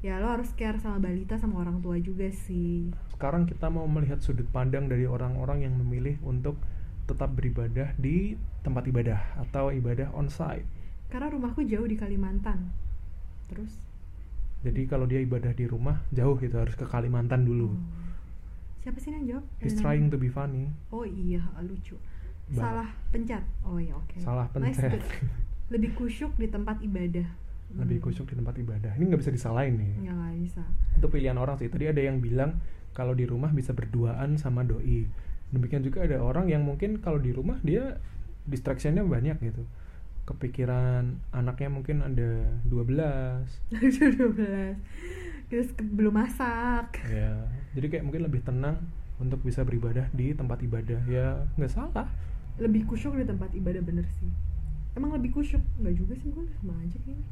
ya 0.00 0.16
lo 0.16 0.32
harus 0.32 0.48
care 0.56 0.80
sama 0.80 0.96
balita 0.96 1.36
sama 1.36 1.60
orang 1.60 1.84
tua 1.84 2.00
juga 2.00 2.32
sih. 2.32 2.88
Sekarang 3.12 3.44
kita 3.44 3.68
mau 3.68 3.84
melihat 3.84 4.24
sudut 4.24 4.48
pandang 4.48 4.88
dari 4.88 5.04
orang-orang 5.04 5.68
yang 5.68 5.76
memilih 5.76 6.16
untuk 6.24 6.56
tetap 7.04 7.36
beribadah 7.36 7.92
di 8.00 8.40
tempat 8.64 8.88
ibadah 8.88 9.20
atau 9.36 9.68
ibadah 9.68 10.08
onsite 10.16 10.64
karena 11.12 11.28
rumahku 11.28 11.60
jauh 11.68 11.84
di 11.84 12.00
Kalimantan. 12.00 12.72
Terus 13.52 13.89
jadi 14.60 14.84
kalau 14.84 15.04
dia 15.04 15.18
ibadah 15.18 15.50
di 15.50 15.64
rumah 15.64 16.04
jauh 16.10 16.36
itu 16.36 16.52
harus 16.52 16.74
ke 16.74 16.84
Kalimantan 16.84 17.42
dulu. 17.42 17.68
Oh. 17.68 17.78
siapa 18.78 18.96
sih 18.96 19.10
yang 19.10 19.24
jawab? 19.26 19.44
He's 19.58 19.76
trying 19.76 20.08
to 20.08 20.16
be 20.16 20.26
funny. 20.26 20.72
Oh 20.88 21.04
iya 21.04 21.40
lucu. 21.60 21.96
Ba- 22.50 22.60
salah 22.62 22.88
pencet? 23.08 23.44
Oh 23.60 23.76
ya 23.76 23.92
oke. 23.92 24.16
Salah 24.18 24.48
Nice, 24.50 24.76
pencet. 24.76 24.90
good. 24.96 25.04
lebih 25.70 25.90
kusyuk 25.94 26.32
di 26.34 26.46
tempat 26.46 26.80
ibadah. 26.80 27.28
Lebih 27.70 28.00
Hmm. 28.00 28.04
kusyuk 28.04 28.26
di 28.26 28.34
tempat 28.34 28.56
ibadah. 28.56 28.92
Ini 28.96 29.04
nggak 29.06 29.20
bisa 29.20 29.30
disalahin 29.30 29.76
nih. 29.76 29.92
Ya 30.02 30.12
nggak 30.12 30.34
bisa. 30.40 30.62
Itu 30.96 31.06
pilihan 31.06 31.36
orang 31.36 31.54
sih. 31.56 31.68
Tadi 31.68 31.86
ada 31.86 32.00
yang 32.00 32.18
bilang 32.18 32.58
kalau 32.90 33.12
di 33.12 33.22
rumah 33.22 33.48
bisa 33.50 33.70
berduaan 33.70 34.34
sama 34.34 34.64
doi. 34.64 35.06
Demikian 35.50 35.80
juga 35.80 36.02
ada 36.02 36.18
orang 36.18 36.46
yang 36.46 36.62
mungkin 36.62 36.98
kalau 36.98 37.18
di 37.18 37.30
rumah 37.30 37.60
dia 37.60 38.00
distractionnya 38.42 39.04
banyak 39.04 39.36
gitu 39.40 39.62
kepikiran 40.30 41.18
anaknya 41.34 41.68
mungkin 41.68 42.06
ada 42.06 42.46
12 42.70 43.74
12 43.74 44.78
terus 45.50 45.68
belum 45.74 46.14
masak. 46.14 47.02
Ya 47.10 47.50
jadi 47.74 47.86
kayak 47.90 48.04
mungkin 48.06 48.22
lebih 48.26 48.46
tenang 48.46 48.78
untuk 49.18 49.42
bisa 49.42 49.66
beribadah 49.66 50.06
di 50.14 50.30
tempat 50.32 50.62
ibadah. 50.62 51.02
Ya 51.10 51.50
nggak 51.58 51.72
salah. 51.74 52.06
Lebih 52.62 52.86
kusyuk 52.86 53.18
di 53.18 53.26
tempat 53.26 53.50
ibadah 53.52 53.82
bener 53.82 54.06
sih. 54.22 54.30
Emang 54.94 55.10
lebih 55.14 55.34
kusyuk? 55.34 55.62
Nggak 55.82 55.94
juga 55.98 56.14
sih 56.18 56.30
gue 56.30 56.44
sama 56.62 56.74
aja 56.78 56.98
kayaknya. 57.02 57.26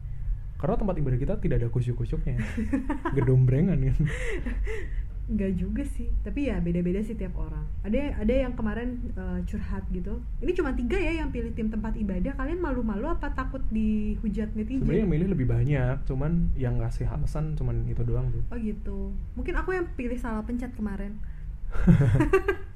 Karena 0.59 0.75
tempat 0.75 0.97
ibadah 0.99 1.19
kita 1.23 1.35
tidak 1.39 1.57
ada 1.63 1.69
kusyuk-kusyuknya 1.71 2.35
gedombrengan 3.17 3.79
kan 3.79 3.99
nggak 5.29 5.53
juga 5.61 5.85
sih. 5.85 6.09
Tapi 6.25 6.49
ya 6.49 6.57
beda-beda 6.59 7.05
sih 7.05 7.15
tiap 7.15 7.37
orang. 7.37 7.65
Ada 7.85 8.25
ada 8.25 8.35
yang 8.35 8.57
kemarin 8.57 8.99
eh, 9.13 9.41
curhat 9.45 9.85
gitu. 9.93 10.19
Ini 10.41 10.53
cuma 10.57 10.73
tiga 10.73 10.97
ya 10.97 11.21
yang 11.21 11.29
pilih 11.29 11.53
tim 11.53 11.69
tempat 11.69 11.95
ibadah. 11.95 12.33
Kalian 12.35 12.61
malu-malu 12.65 13.13
apa 13.13 13.31
takut 13.37 13.61
dihujat 13.69 14.57
netizen? 14.57 14.83
Sebenarnya 14.83 15.05
yang 15.05 15.13
milih 15.13 15.29
lebih 15.37 15.47
banyak. 15.47 15.97
Cuman 16.09 16.53
yang 16.57 16.81
ngasih 16.81 17.07
alasan 17.07 17.55
cuman 17.55 17.85
itu 17.87 18.01
doang 18.03 18.33
tuh. 18.33 18.43
Oh 18.49 18.59
gitu. 18.59 19.13
Mungkin 19.37 19.55
aku 19.61 19.77
yang 19.77 19.87
pilih 19.95 20.17
salah 20.17 20.43
pencet 20.43 20.73
kemarin. 20.73 21.21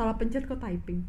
Salah 0.00 0.14
pencet 0.16 0.46
kok 0.46 0.62
typing. 0.62 1.04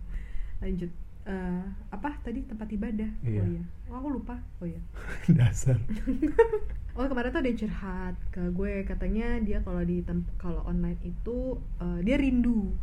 Lanjut. 0.59 0.91
Eh, 1.23 1.63
apa 1.93 2.17
tadi? 2.25 2.43
Tempat 2.43 2.67
ibadah. 2.75 3.09
Iya. 3.21 3.41
oh 3.41 3.47
iya. 3.47 3.63
Oh, 3.87 3.95
aku 4.01 4.07
lupa. 4.19 4.35
Oh 4.59 4.67
iya. 4.67 4.81
Dasar 5.37 5.77
Oh 6.91 7.07
kemarin 7.07 7.31
tuh 7.31 7.39
ada 7.39 7.49
yang 7.49 7.59
curhat 7.63 8.15
ke 8.35 8.41
gue 8.51 8.73
katanya 8.83 9.39
dia 9.39 9.63
kalau 9.63 9.79
di 9.79 10.03
kalau 10.35 10.59
online 10.67 10.99
itu 11.07 11.55
eh, 11.79 11.99
dia 12.03 12.19
rindu 12.19 12.75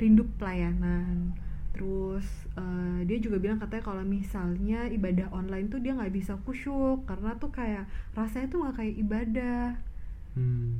rindu 0.00 0.24
pelayanan. 0.40 1.36
Terus 1.76 2.24
eh, 2.56 3.04
dia 3.04 3.18
juga 3.20 3.36
bilang 3.36 3.60
katanya 3.60 3.84
kalau 3.84 4.04
misalnya 4.04 4.88
ibadah 4.88 5.28
online 5.36 5.68
tuh 5.68 5.76
dia 5.84 5.92
nggak 5.92 6.12
bisa 6.12 6.40
kusyuk 6.48 7.04
karena 7.04 7.36
tuh 7.36 7.52
kayak 7.52 7.84
rasanya 8.16 8.48
tuh 8.48 8.58
nggak 8.64 8.76
kayak 8.80 8.94
ibadah. 8.96 9.66
Hmm. 10.30 10.78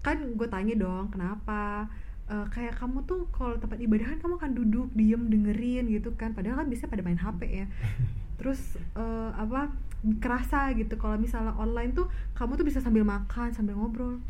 kan 0.00 0.16
gue 0.16 0.48
tanya 0.48 0.76
dong 0.80 1.12
kenapa? 1.12 1.88
Eh, 2.30 2.46
kayak 2.54 2.78
kamu 2.78 3.02
tuh 3.10 3.26
kalau 3.34 3.58
tempat 3.58 3.76
ibadah 3.82 4.06
kan 4.14 4.18
kamu 4.22 4.36
kan 4.38 4.50
duduk 4.54 4.88
diem 4.94 5.26
dengerin 5.26 5.90
gitu 5.90 6.14
kan. 6.14 6.30
Padahal 6.30 6.62
kan 6.62 6.70
biasanya 6.70 6.94
pada 6.94 7.02
main 7.02 7.18
hp 7.18 7.40
ya. 7.42 7.66
Terus 8.38 8.78
eh, 8.94 9.30
apa 9.34 9.74
kerasa 10.20 10.72
gitu. 10.76 10.96
Kalau 10.96 11.16
misalnya 11.20 11.52
online 11.56 11.92
tuh 11.92 12.08
kamu 12.32 12.56
tuh 12.56 12.66
bisa 12.66 12.80
sambil 12.80 13.04
makan 13.04 13.52
sambil 13.52 13.76
ngobrol. 13.76 14.20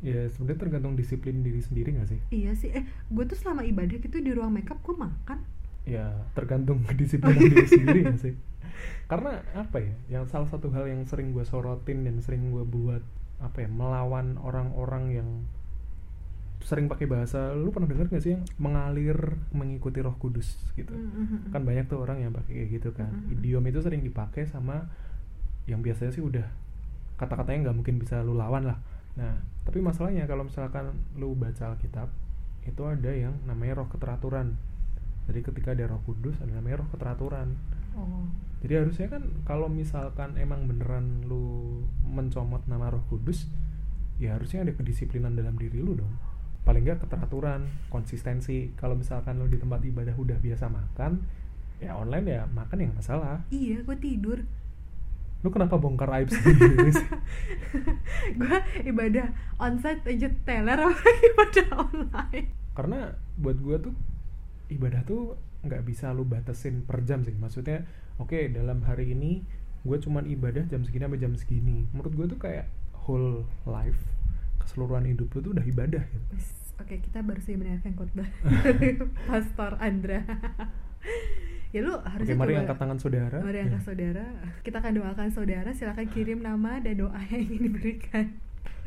Ya 0.00 0.26
sebenarnya 0.32 0.60
tergantung 0.64 0.96
disiplin 0.96 1.44
diri 1.44 1.60
sendiri 1.60 1.92
gak 1.92 2.08
sih? 2.08 2.20
Iya 2.32 2.52
sih. 2.56 2.72
Eh 2.72 2.84
gue 2.88 3.24
tuh 3.28 3.36
selama 3.36 3.62
ibadah 3.68 4.00
gitu 4.00 4.16
di 4.18 4.32
ruang 4.32 4.50
makeup 4.50 4.80
gue 4.80 4.96
makan. 4.96 5.44
Ya 5.84 6.24
tergantung 6.32 6.82
kedisiplinan 6.88 7.40
diri 7.40 7.68
sendiri 7.68 8.00
gak 8.08 8.20
sih? 8.20 8.34
Karena 9.06 9.44
apa 9.52 9.76
ya? 9.78 9.94
Yang 10.08 10.32
salah 10.32 10.48
satu 10.48 10.72
hal 10.72 10.88
yang 10.88 11.04
sering 11.04 11.36
gue 11.36 11.44
sorotin 11.44 12.08
dan 12.08 12.16
sering 12.24 12.48
gue 12.50 12.64
buat 12.64 13.04
apa 13.40 13.64
ya 13.64 13.68
melawan 13.72 14.36
orang-orang 14.40 15.04
yang 15.16 15.28
sering 16.60 16.92
pakai 16.92 17.08
bahasa 17.08 17.56
lu 17.56 17.72
pernah 17.72 17.88
dengar 17.88 18.12
gak 18.12 18.20
sih 18.20 18.36
yang 18.36 18.44
mengalir 18.60 19.16
mengikuti 19.52 20.04
Roh 20.04 20.16
Kudus 20.20 20.60
gitu? 20.76 20.92
Mhm. 20.92 21.52
kan 21.52 21.64
banyak 21.64 21.88
tuh 21.88 22.04
orang 22.04 22.20
yang 22.20 22.32
pakai 22.36 22.52
kayak 22.52 22.68
gitu 22.80 22.90
kan. 22.92 23.08
Mhm. 23.08 23.36
idiom 23.40 23.64
itu 23.68 23.80
sering 23.80 24.04
dipakai 24.04 24.44
sama 24.44 24.88
yang 25.70 25.80
biasanya 25.86 26.10
sih 26.10 26.20
udah 26.20 26.42
kata-katanya 27.14 27.70
nggak 27.70 27.76
mungkin 27.78 27.96
bisa 28.02 28.26
lu 28.26 28.34
lawan 28.34 28.66
lah. 28.66 28.82
Nah 29.14 29.38
tapi 29.62 29.78
masalahnya 29.78 30.26
kalau 30.26 30.48
misalkan 30.48 30.90
lu 31.14 31.38
baca 31.38 31.70
Alkitab 31.70 32.10
itu 32.66 32.82
ada 32.82 33.10
yang 33.14 33.38
namanya 33.46 33.84
roh 33.84 33.88
keteraturan. 33.88 34.58
Jadi 35.30 35.40
ketika 35.46 35.70
ada 35.70 35.86
roh 35.86 36.02
kudus 36.02 36.42
ada 36.42 36.50
namanya 36.58 36.82
roh 36.82 36.88
keteraturan. 36.90 37.54
Oh. 37.94 38.26
Jadi 38.60 38.72
harusnya 38.82 39.06
kan 39.08 39.22
kalau 39.46 39.70
misalkan 39.70 40.36
emang 40.36 40.66
beneran 40.66 41.24
lu 41.30 41.80
mencomot 42.02 42.66
nama 42.66 42.90
roh 42.90 43.04
kudus 43.06 43.46
ya 44.20 44.36
harusnya 44.36 44.66
ada 44.66 44.72
kedisiplinan 44.74 45.38
dalam 45.38 45.54
diri 45.54 45.78
lu 45.78 45.94
dong. 45.96 46.12
Paling 46.66 46.84
nggak 46.84 47.06
keteraturan 47.06 47.68
konsistensi. 47.88 48.74
Kalau 48.76 48.98
misalkan 48.98 49.38
lu 49.38 49.48
di 49.48 49.56
tempat 49.56 49.80
ibadah 49.86 50.12
udah 50.16 50.36
biasa 50.40 50.66
makan 50.68 51.20
ya 51.80 51.96
online 51.96 52.26
ya 52.28 52.42
makan 52.52 52.76
ya 52.76 52.84
nggak 52.92 53.00
masalah. 53.00 53.38
Iya 53.48 53.80
gue 53.84 53.96
tidur 53.96 54.38
lu 55.40 55.48
kenapa 55.48 55.80
bongkar 55.80 56.10
aib 56.20 56.28
sendiri? 56.28 56.92
Sih 56.96 57.08
gue 58.36 58.56
ibadah 58.84 59.32
onsite 59.56 60.04
aja 60.04 60.28
teler 60.44 60.78
apa 60.78 61.08
ibadah 61.32 61.66
online? 61.88 62.46
Karena 62.76 63.16
buat 63.40 63.56
gua 63.60 63.76
tuh 63.80 63.94
ibadah 64.68 65.02
tuh 65.08 65.34
nggak 65.64 65.82
bisa 65.84 66.12
lu 66.12 66.28
batasin 66.28 66.84
per 66.84 67.04
jam 67.08 67.24
sih. 67.24 67.32
Maksudnya 67.36 67.84
oke 68.20 68.36
dalam 68.52 68.84
hari 68.84 69.16
ini 69.16 69.44
gue 69.80 69.96
cuman 69.96 70.28
ibadah 70.28 70.68
jam 70.68 70.84
segini 70.84 71.08
sampai 71.08 71.20
jam 71.20 71.32
segini. 71.36 71.88
Menurut 71.96 72.12
gue 72.12 72.26
tuh 72.36 72.40
kayak 72.40 72.68
whole 73.08 73.48
life 73.64 74.00
keseluruhan 74.60 75.08
hidup 75.08 75.32
lu 75.32 75.40
tuh 75.40 75.52
udah 75.56 75.64
ibadah 75.64 76.04
gitu. 76.04 76.26
Oke, 76.80 76.96
kita 77.04 77.20
baru 77.20 77.40
saja 77.44 77.60
mendengarkan 77.60 77.92
khotbah 77.92 78.28
Pastor 79.28 79.76
Andra. 79.84 80.24
Ya 81.70 81.80
lu 81.80 81.94
harusnya 81.96 82.34
Oke, 82.34 82.40
mari 82.40 82.52
coba- 82.52 82.62
angkat 82.62 82.76
tangan 82.78 82.98
saudara. 82.98 83.38
Mari 83.38 83.56
Ya. 83.56 83.64
angkat 83.64 83.82
saudara. 83.84 84.26
Kita 84.60 84.76
akan 84.78 84.92
doakan 84.92 85.28
saudara. 85.30 85.70
Silakan 85.70 86.06
kirim 86.08 86.40
nama 86.40 86.78
dan 86.78 86.94
doa 86.96 87.20
yang 87.30 87.42
ingin 87.42 87.62
diberikan. 87.66 88.26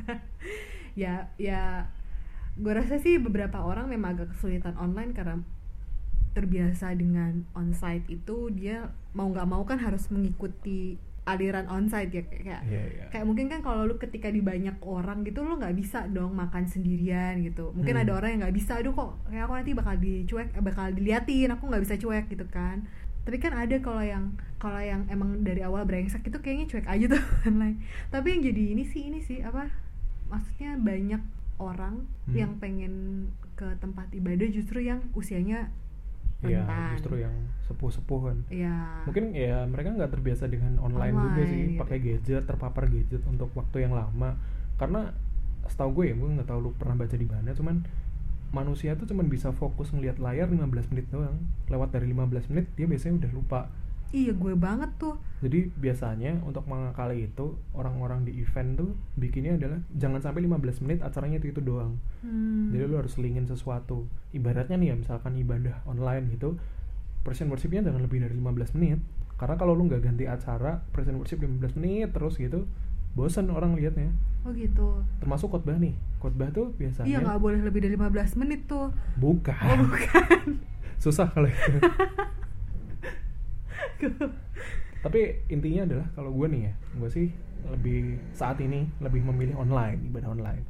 ya, 0.96 1.32
ya. 1.38 1.88
Gue 2.54 2.74
rasa 2.74 2.98
sih 2.98 3.18
beberapa 3.18 3.58
orang 3.60 3.88
memang 3.88 4.14
agak 4.14 4.36
kesulitan 4.36 4.78
online 4.78 5.12
karena 5.12 5.42
terbiasa 6.34 6.94
dengan 6.94 7.46
onsite 7.54 8.10
itu 8.10 8.50
dia 8.50 8.90
mau 9.12 9.30
nggak 9.30 9.46
mau 9.46 9.62
kan 9.64 9.78
harus 9.78 10.10
mengikuti 10.10 10.98
aliran 11.26 11.66
onsite 11.68 12.12
ya 12.12 12.24
kayak 12.26 12.62
Iya, 12.64 12.82
iya. 12.90 13.06
kayak 13.08 13.24
mungkin 13.24 13.48
kan 13.48 13.60
kalau 13.60 13.84
lu 13.84 13.96
ketika 13.96 14.28
di 14.28 14.40
banyak 14.40 14.76
orang 14.82 15.24
gitu 15.24 15.40
lu 15.40 15.56
nggak 15.56 15.72
bisa 15.74 16.04
dong 16.06 16.34
makan 16.34 16.66
sendirian 16.66 17.40
gitu 17.40 17.72
mungkin 17.72 17.94
Hmm. 17.94 18.04
ada 18.04 18.12
orang 18.14 18.30
yang 18.30 18.42
nggak 18.42 18.56
bisa 18.56 18.76
aduh 18.76 18.92
kok 18.92 19.12
kayak 19.26 19.44
aku 19.44 19.54
nanti 19.54 19.72
bakal 19.72 19.96
dicuek 19.96 20.48
eh, 20.50 20.60
bakal 20.62 20.86
diliatin 20.90 21.50
aku 21.50 21.64
nggak 21.66 21.80
bisa 21.82 21.96
cuek 21.96 22.26
gitu 22.28 22.46
kan 22.46 22.84
tapi 23.24 23.38
kan 23.38 23.54
ada 23.54 23.80
kalau 23.80 24.04
yang 24.04 24.26
kalau 24.58 24.78
yang 24.78 25.08
emang 25.08 25.40
dari 25.42 25.62
awal 25.62 25.84
brengsek 25.84 26.22
itu 26.22 26.38
kayaknya 26.38 26.68
cuek 26.68 26.86
aja 26.86 27.06
tuh 27.10 27.24
online 27.48 27.80
tapi 28.10 28.28
yang 28.30 28.42
jadi 28.44 28.64
ini 28.70 28.84
sih 28.84 29.02
ini 29.06 29.20
sih 29.20 29.40
apa 29.40 29.72
maksudnya 30.26 30.76
banyak 30.76 31.24
orang 31.58 32.04
Hmm. 32.24 32.36
yang 32.36 32.52
pengen 32.58 32.94
ke 33.54 33.68
tempat 33.78 34.12
ibadah 34.12 34.48
justru 34.50 34.80
yang 34.82 35.04
usianya 35.12 35.72
Iya, 36.44 36.64
rentan 36.68 36.92
justru 36.96 37.14
yang 37.20 37.36
sepuh-sepuh 37.64 38.20
kan. 38.28 38.38
ya 38.52 38.76
Mungkin 39.08 39.32
ya 39.32 39.64
mereka 39.66 39.96
nggak 39.96 40.12
terbiasa 40.12 40.52
dengan 40.52 40.76
online, 40.84 41.16
juga 41.16 41.40
Online, 41.40 41.48
sih, 41.48 41.62
gitu. 41.64 41.80
pakai 41.80 41.98
gadget, 42.04 42.44
terpapar 42.44 42.84
gadget 42.92 43.24
untuk 43.24 43.50
waktu 43.56 43.88
yang 43.88 43.96
lama. 43.96 44.36
Karena 44.76 45.16
setahu 45.68 46.04
gue 46.04 46.06
ya, 46.12 46.16
gue 46.20 46.30
nggak 46.40 46.50
tahu 46.52 46.60
lu 46.60 46.72
pernah 46.76 47.00
baca 47.00 47.16
di 47.16 47.28
mana, 47.28 47.56
cuman 47.56 47.88
manusia 48.54 48.94
tuh 48.94 49.10
cuman 49.10 49.26
bisa 49.32 49.50
fokus 49.56 49.90
ngelihat 49.90 50.22
layar 50.22 50.46
15 50.52 50.92
menit 50.94 51.08
doang. 51.10 51.40
Lewat 51.72 51.96
dari 51.96 52.12
15 52.12 52.52
menit 52.54 52.70
dia 52.78 52.86
biasanya 52.86 53.24
udah 53.24 53.32
lupa. 53.34 53.62
Iya 54.14 54.32
gue 54.32 54.54
banget 54.54 54.94
tuh 54.96 55.18
Jadi 55.44 55.74
biasanya 55.76 56.40
untuk 56.48 56.64
mengakali 56.70 57.28
itu 57.28 57.60
orang-orang 57.74 58.24
di 58.24 58.40
event 58.40 58.80
tuh 58.80 58.96
bikinnya 59.20 59.60
adalah 59.60 59.84
jangan 59.92 60.24
sampai 60.24 60.48
15 60.48 60.86
menit 60.88 61.04
acaranya 61.04 61.36
itu 61.36 61.52
itu 61.52 61.60
doang. 61.60 62.00
Hmm. 62.24 62.72
Jadi 62.72 62.84
lu 62.88 62.96
harus 62.96 63.18
selingin 63.18 63.44
sesuatu. 63.44 64.08
Ibaratnya 64.32 64.80
nih 64.80 64.94
ya 64.94 64.96
misalkan 64.96 65.36
ibadah 65.36 65.84
online 65.84 66.32
gitu, 66.32 66.56
present 67.28 67.52
worshipnya 67.52 67.84
jangan 67.84 68.08
lebih 68.08 68.24
dari 68.24 68.32
15 68.32 68.78
menit. 68.80 69.04
Karena 69.36 69.60
kalau 69.60 69.76
lu 69.76 69.84
nggak 69.92 70.00
ganti 70.00 70.24
acara, 70.24 70.80
present 70.96 71.20
worship 71.20 71.44
15 71.44 71.76
menit 71.76 72.16
terus 72.16 72.40
gitu, 72.40 72.64
bosan 73.12 73.52
orang 73.52 73.76
liatnya. 73.76 74.16
oh 74.44 74.52
gitu 74.56 75.04
Termasuk 75.20 75.52
khotbah 75.52 75.76
nih. 75.76 75.96
Khotbah 76.20 76.52
tuh 76.56 76.72
biasanya 76.80 77.08
Iya 77.08 77.20
nggak 77.20 77.40
boleh 77.44 77.60
lebih 77.60 77.84
dari 77.84 78.00
15 78.00 78.40
menit 78.40 78.64
tuh. 78.64 78.96
bukan. 79.20 79.60
Oh 79.60 79.76
bukan. 79.92 80.62
Susah 81.04 81.28
kalau 81.28 81.52
itu. 81.52 81.80
Tapi 85.04 85.20
intinya 85.52 85.84
adalah 85.84 86.08
kalau 86.16 86.32
gue 86.32 86.48
nih 86.48 86.62
ya, 86.64 86.74
gue 86.96 87.10
sih 87.12 87.28
lebih 87.64 88.20
saat 88.32 88.60
ini 88.60 88.88
lebih 89.00 89.24
memilih 89.24 89.56
online 89.56 90.00
ibadah 90.08 90.32
online. 90.32 90.64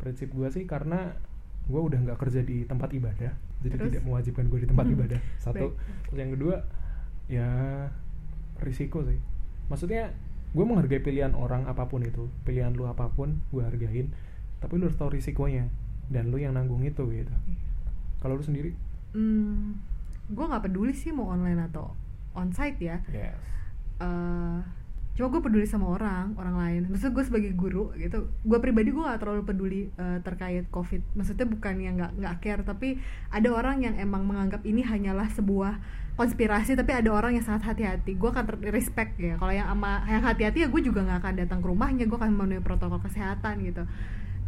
Prinsip 0.00 0.32
gue 0.32 0.48
sih 0.48 0.64
karena 0.64 1.12
gue 1.64 1.80
udah 1.80 1.96
nggak 2.00 2.18
kerja 2.20 2.40
di 2.40 2.64
tempat 2.64 2.92
ibadah, 2.92 3.32
jadi 3.60 3.76
Terus? 3.76 3.88
tidak 3.90 4.02
mewajibkan 4.04 4.44
gue 4.48 4.60
di 4.64 4.68
tempat 4.68 4.84
Hmm, 4.84 4.94
ibadah. 4.96 5.20
Satu, 5.40 5.72
baik. 5.72 5.80
terus 6.04 6.18
yang 6.20 6.32
kedua 6.36 6.56
ya 7.24 7.48
risiko 8.60 9.00
sih. 9.04 9.16
Maksudnya 9.68 10.12
gue 10.52 10.64
menghargai 10.64 11.00
pilihan 11.00 11.32
orang 11.32 11.64
apa 11.64 11.88
pun 11.88 12.04
itu, 12.04 12.28
pilihan 12.44 12.72
lu 12.72 12.84
apa 12.84 13.08
pun 13.08 13.40
gue 13.48 13.64
hargain. 13.64 14.12
Tapi 14.60 14.72
lu 14.76 14.88
harus 14.88 14.96
tahu 14.96 15.12
risikonya 15.12 15.68
dan 16.08 16.28
lu 16.28 16.36
yang 16.36 16.52
nanggung 16.52 16.84
itu 16.84 17.04
gitu. 17.08 17.32
Kalau 18.20 18.36
lu 18.36 18.44
sendiri? 18.44 18.72
Hmm, 19.12 19.80
gue 20.28 20.44
nggak 20.44 20.68
peduli 20.68 20.92
sih 20.92 21.12
mau 21.12 21.28
online 21.28 21.64
atau 21.64 21.92
onsite 22.34 22.78
ya. 22.82 22.98
Yes. 23.10 23.38
eh 24.02 24.58
cuma 25.14 25.30
gue 25.30 25.46
peduli 25.46 25.62
sama 25.62 25.94
orang 25.94 26.34
orang 26.34 26.56
lain. 26.58 26.82
Maksudnya 26.90 27.14
gue 27.14 27.24
sebagai 27.24 27.50
guru 27.54 27.94
gitu 27.94 28.26
gue 28.42 28.58
pribadi 28.58 28.90
gue 28.90 28.98
gak 28.98 29.22
terlalu 29.22 29.42
peduli 29.46 29.82
eh, 29.94 30.18
terkait 30.26 30.66
covid. 30.74 31.06
Maksudnya 31.14 31.46
bukan 31.46 31.74
yang 31.78 31.94
nggak 31.94 32.12
nggak 32.18 32.34
care 32.42 32.62
tapi 32.66 32.98
ada 33.30 33.48
orang 33.54 33.86
yang 33.86 33.94
emang 33.94 34.26
menganggap 34.26 34.66
ini 34.66 34.82
hanyalah 34.82 35.30
sebuah 35.30 35.78
konspirasi 36.18 36.74
tapi 36.74 36.94
ada 36.94 37.14
orang 37.14 37.38
yang 37.38 37.46
sangat 37.46 37.74
hati-hati. 37.74 38.18
Gue 38.18 38.34
akan 38.34 38.58
respect 38.74 39.14
ya. 39.22 39.38
Kalau 39.38 39.54
yang 39.54 39.70
ama 39.70 40.02
yang 40.10 40.26
hati-hati 40.26 40.66
ya 40.66 40.68
gue 40.70 40.82
juga 40.82 41.06
nggak 41.06 41.18
akan 41.22 41.34
datang 41.46 41.58
ke 41.62 41.66
rumahnya 41.70 42.04
gue 42.10 42.18
akan 42.18 42.30
memenuhi 42.34 42.62
protokol 42.66 42.98
kesehatan 42.98 43.62
gitu. 43.62 43.86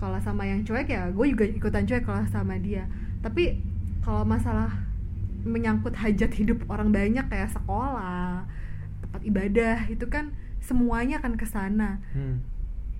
Kalau 0.02 0.18
sama 0.18 0.50
yang 0.50 0.66
cuek 0.66 0.90
ya 0.90 1.14
gue 1.14 1.26
juga 1.30 1.46
ikutan 1.46 1.86
cuek 1.86 2.02
kalau 2.02 2.26
sama 2.26 2.58
dia. 2.58 2.90
Tapi 3.22 3.62
kalau 4.02 4.26
masalah 4.26 4.74
menyangkut 5.46 5.94
hajat 5.94 6.34
hidup 6.34 6.66
orang 6.66 6.90
banyak 6.90 7.24
kayak 7.30 7.54
sekolah 7.54 8.44
tempat 9.06 9.22
ibadah 9.22 9.78
itu 9.88 10.04
kan 10.10 10.34
semuanya 10.60 11.22
akan 11.22 11.38
ke 11.38 11.46
sana. 11.46 12.02
Hmm. 12.12 12.42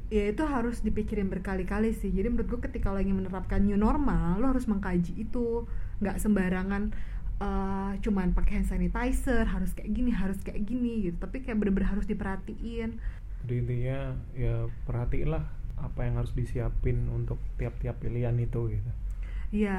ya 0.07 0.31
itu 0.31 0.47
harus 0.47 0.87
dipikirin 0.87 1.27
berkali-kali 1.27 1.91
sih. 1.91 2.15
Jadi 2.15 2.31
menurut 2.31 2.47
gue 2.47 2.61
ketika 2.71 2.95
lo 2.95 3.03
ingin 3.03 3.19
menerapkan 3.19 3.59
new 3.59 3.75
normal 3.75 4.39
lo 4.39 4.55
harus 4.55 4.71
mengkaji 4.71 5.19
itu. 5.19 5.67
Nggak 5.99 6.23
sembarangan 6.23 6.95
eh, 7.43 7.93
cuman 8.07 8.31
pakai 8.31 8.63
hand 8.63 8.71
sanitizer 8.71 9.43
harus 9.51 9.75
kayak 9.75 9.91
gini 9.91 10.15
harus 10.15 10.39
kayak 10.47 10.63
gini 10.63 11.11
gitu. 11.11 11.19
Tapi 11.19 11.43
kayak 11.43 11.59
bener-bener 11.59 11.91
harus 11.91 12.07
diperhatiin. 12.07 13.03
Jadi 13.43 13.55
intinya 13.59 14.15
ya 14.39 14.71
perhatiinlah 14.87 15.43
apa 15.77 16.01
yang 16.07 16.23
harus 16.23 16.31
disiapin 16.33 17.11
untuk 17.11 17.43
tiap-tiap 17.59 17.99
pilihan 17.99 18.39
itu 18.39 18.79
gitu. 18.79 18.91
Ya 19.51 19.79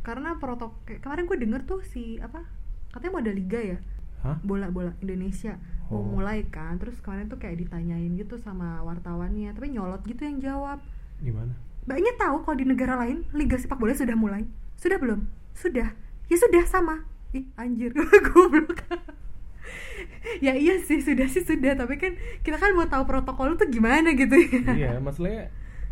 karena 0.00 0.38
protokol 0.38 0.78
kemarin 0.98 1.26
gue 1.26 1.38
denger 1.38 1.60
tuh 1.66 1.80
si 1.82 2.16
apa 2.18 2.46
katanya 2.90 3.10
mau 3.10 3.22
ada 3.22 3.34
liga 3.34 3.58
ya 3.58 3.78
Hah? 4.20 4.36
bola-bola 4.42 4.94
Indonesia 5.00 5.56
mau 5.56 5.70
Oh. 5.90 6.06
mulai 6.06 6.46
kan 6.46 6.78
terus 6.78 7.02
kemarin 7.02 7.26
tuh 7.26 7.42
kayak 7.42 7.66
ditanyain 7.66 8.14
gitu 8.14 8.38
sama 8.38 8.78
wartawannya 8.86 9.50
tapi 9.50 9.74
nyolot 9.74 10.06
gitu 10.06 10.22
yang 10.22 10.38
jawab 10.38 10.78
Gimana? 11.18 11.50
Mbaknya 11.82 12.14
tahu 12.14 12.46
kalau 12.46 12.54
di 12.54 12.62
negara 12.62 12.94
lain 12.94 13.26
liga 13.34 13.58
sepak 13.58 13.74
bola 13.74 13.90
sudah 13.90 14.14
mulai? 14.14 14.46
Sudah 14.78 15.02
belum? 15.02 15.26
Sudah. 15.52 15.90
Ya 16.30 16.36
sudah 16.38 16.62
sama. 16.64 17.02
Ih, 17.34 17.44
anjir. 17.58 17.90
Goblok. 18.30 18.86
ya 20.40 20.54
iya 20.54 20.78
sih, 20.78 21.02
sudah 21.02 21.26
sih 21.26 21.42
sudah, 21.42 21.74
tapi 21.74 21.98
kan 21.98 22.14
kita 22.40 22.56
kan 22.56 22.72
mau 22.72 22.86
tahu 22.86 23.04
protokol 23.04 23.58
tuh 23.58 23.66
gimana 23.68 24.14
gitu 24.14 24.32
ya. 24.38 24.60
iya, 24.72 24.90
masalahnya 24.96 25.50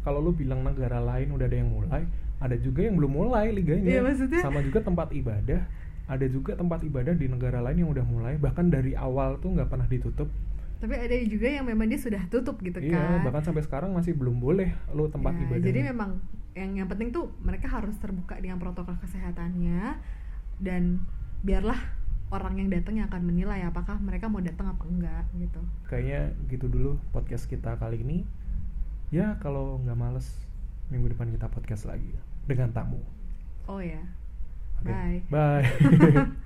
kalau 0.09 0.25
lu 0.25 0.33
bilang 0.33 0.65
negara 0.65 0.99
lain 0.99 1.29
udah 1.31 1.45
ada 1.45 1.53
yang 1.55 1.69
mulai, 1.69 2.09
ada 2.41 2.57
juga 2.57 2.81
yang 2.81 2.97
belum 2.97 3.13
mulai 3.13 3.53
liganya. 3.53 3.85
Iya, 3.85 4.01
maksudnya- 4.01 4.41
Sama 4.41 4.65
juga 4.65 4.81
tempat 4.81 5.13
ibadah, 5.13 5.61
ada 6.09 6.27
juga 6.27 6.57
tempat 6.57 6.81
ibadah 6.81 7.13
di 7.13 7.29
negara 7.29 7.61
lain 7.61 7.85
yang 7.85 7.91
udah 7.93 8.07
mulai, 8.09 8.35
bahkan 8.41 8.73
dari 8.73 8.97
awal 8.97 9.37
tuh 9.37 9.53
nggak 9.53 9.69
pernah 9.69 9.85
ditutup. 9.85 10.33
Tapi 10.79 10.95
ada 10.95 11.13
juga 11.27 11.51
yang 11.51 11.67
memang 11.67 11.91
dia 11.91 11.99
sudah 11.99 12.23
tutup 12.31 12.57
gitu 12.63 12.79
Iya, 12.81 12.97
kan. 12.97 13.27
bahkan 13.27 13.43
sampai 13.45 13.61
sekarang 13.61 13.91
masih 13.93 14.15
belum 14.15 14.39
boleh 14.39 14.73
lu 14.95 15.11
tempat 15.11 15.35
Ya, 15.35 15.43
ibadah. 15.45 15.67
Jadi 15.67 15.81
memang 15.85 16.11
yang 16.55 16.71
yang 16.75 16.89
penting 16.89 17.11
tuh 17.11 17.29
mereka 17.43 17.67
harus 17.69 17.99
terbuka 17.99 18.39
dengan 18.39 18.57
protokol 18.57 18.95
kesehatannya 18.99 19.99
dan 20.59 21.03
biarlah 21.43 21.79
orang 22.31 22.63
yang 22.63 22.71
datang 22.71 22.95
yang 22.95 23.11
akan 23.11 23.27
menilai 23.27 23.67
apakah 23.67 23.99
mereka 23.99 24.31
mau 24.31 24.39
datang 24.39 24.71
apa 24.71 24.85
enggak 24.85 25.25
gitu. 25.35 25.61
kayaknya 25.89 26.31
gitu 26.47 26.67
dulu 26.69 26.95
podcast 27.11 27.51
kita 27.51 27.75
kali 27.75 27.99
ini. 27.99 28.23
Ya 29.09 29.41
kalau 29.41 29.81
nggak 29.81 29.97
males 29.97 30.29
minggu 30.93 31.13
depan 31.13 31.33
kita 31.33 31.49
podcast 31.49 31.89
lagi 31.89 32.13
dengan 32.45 32.73
tamu. 32.73 33.01
Oh 33.69 33.81
ya. 33.81 34.01
Oke, 34.81 34.93
Bye. 34.93 35.21
Bye. 35.33 35.67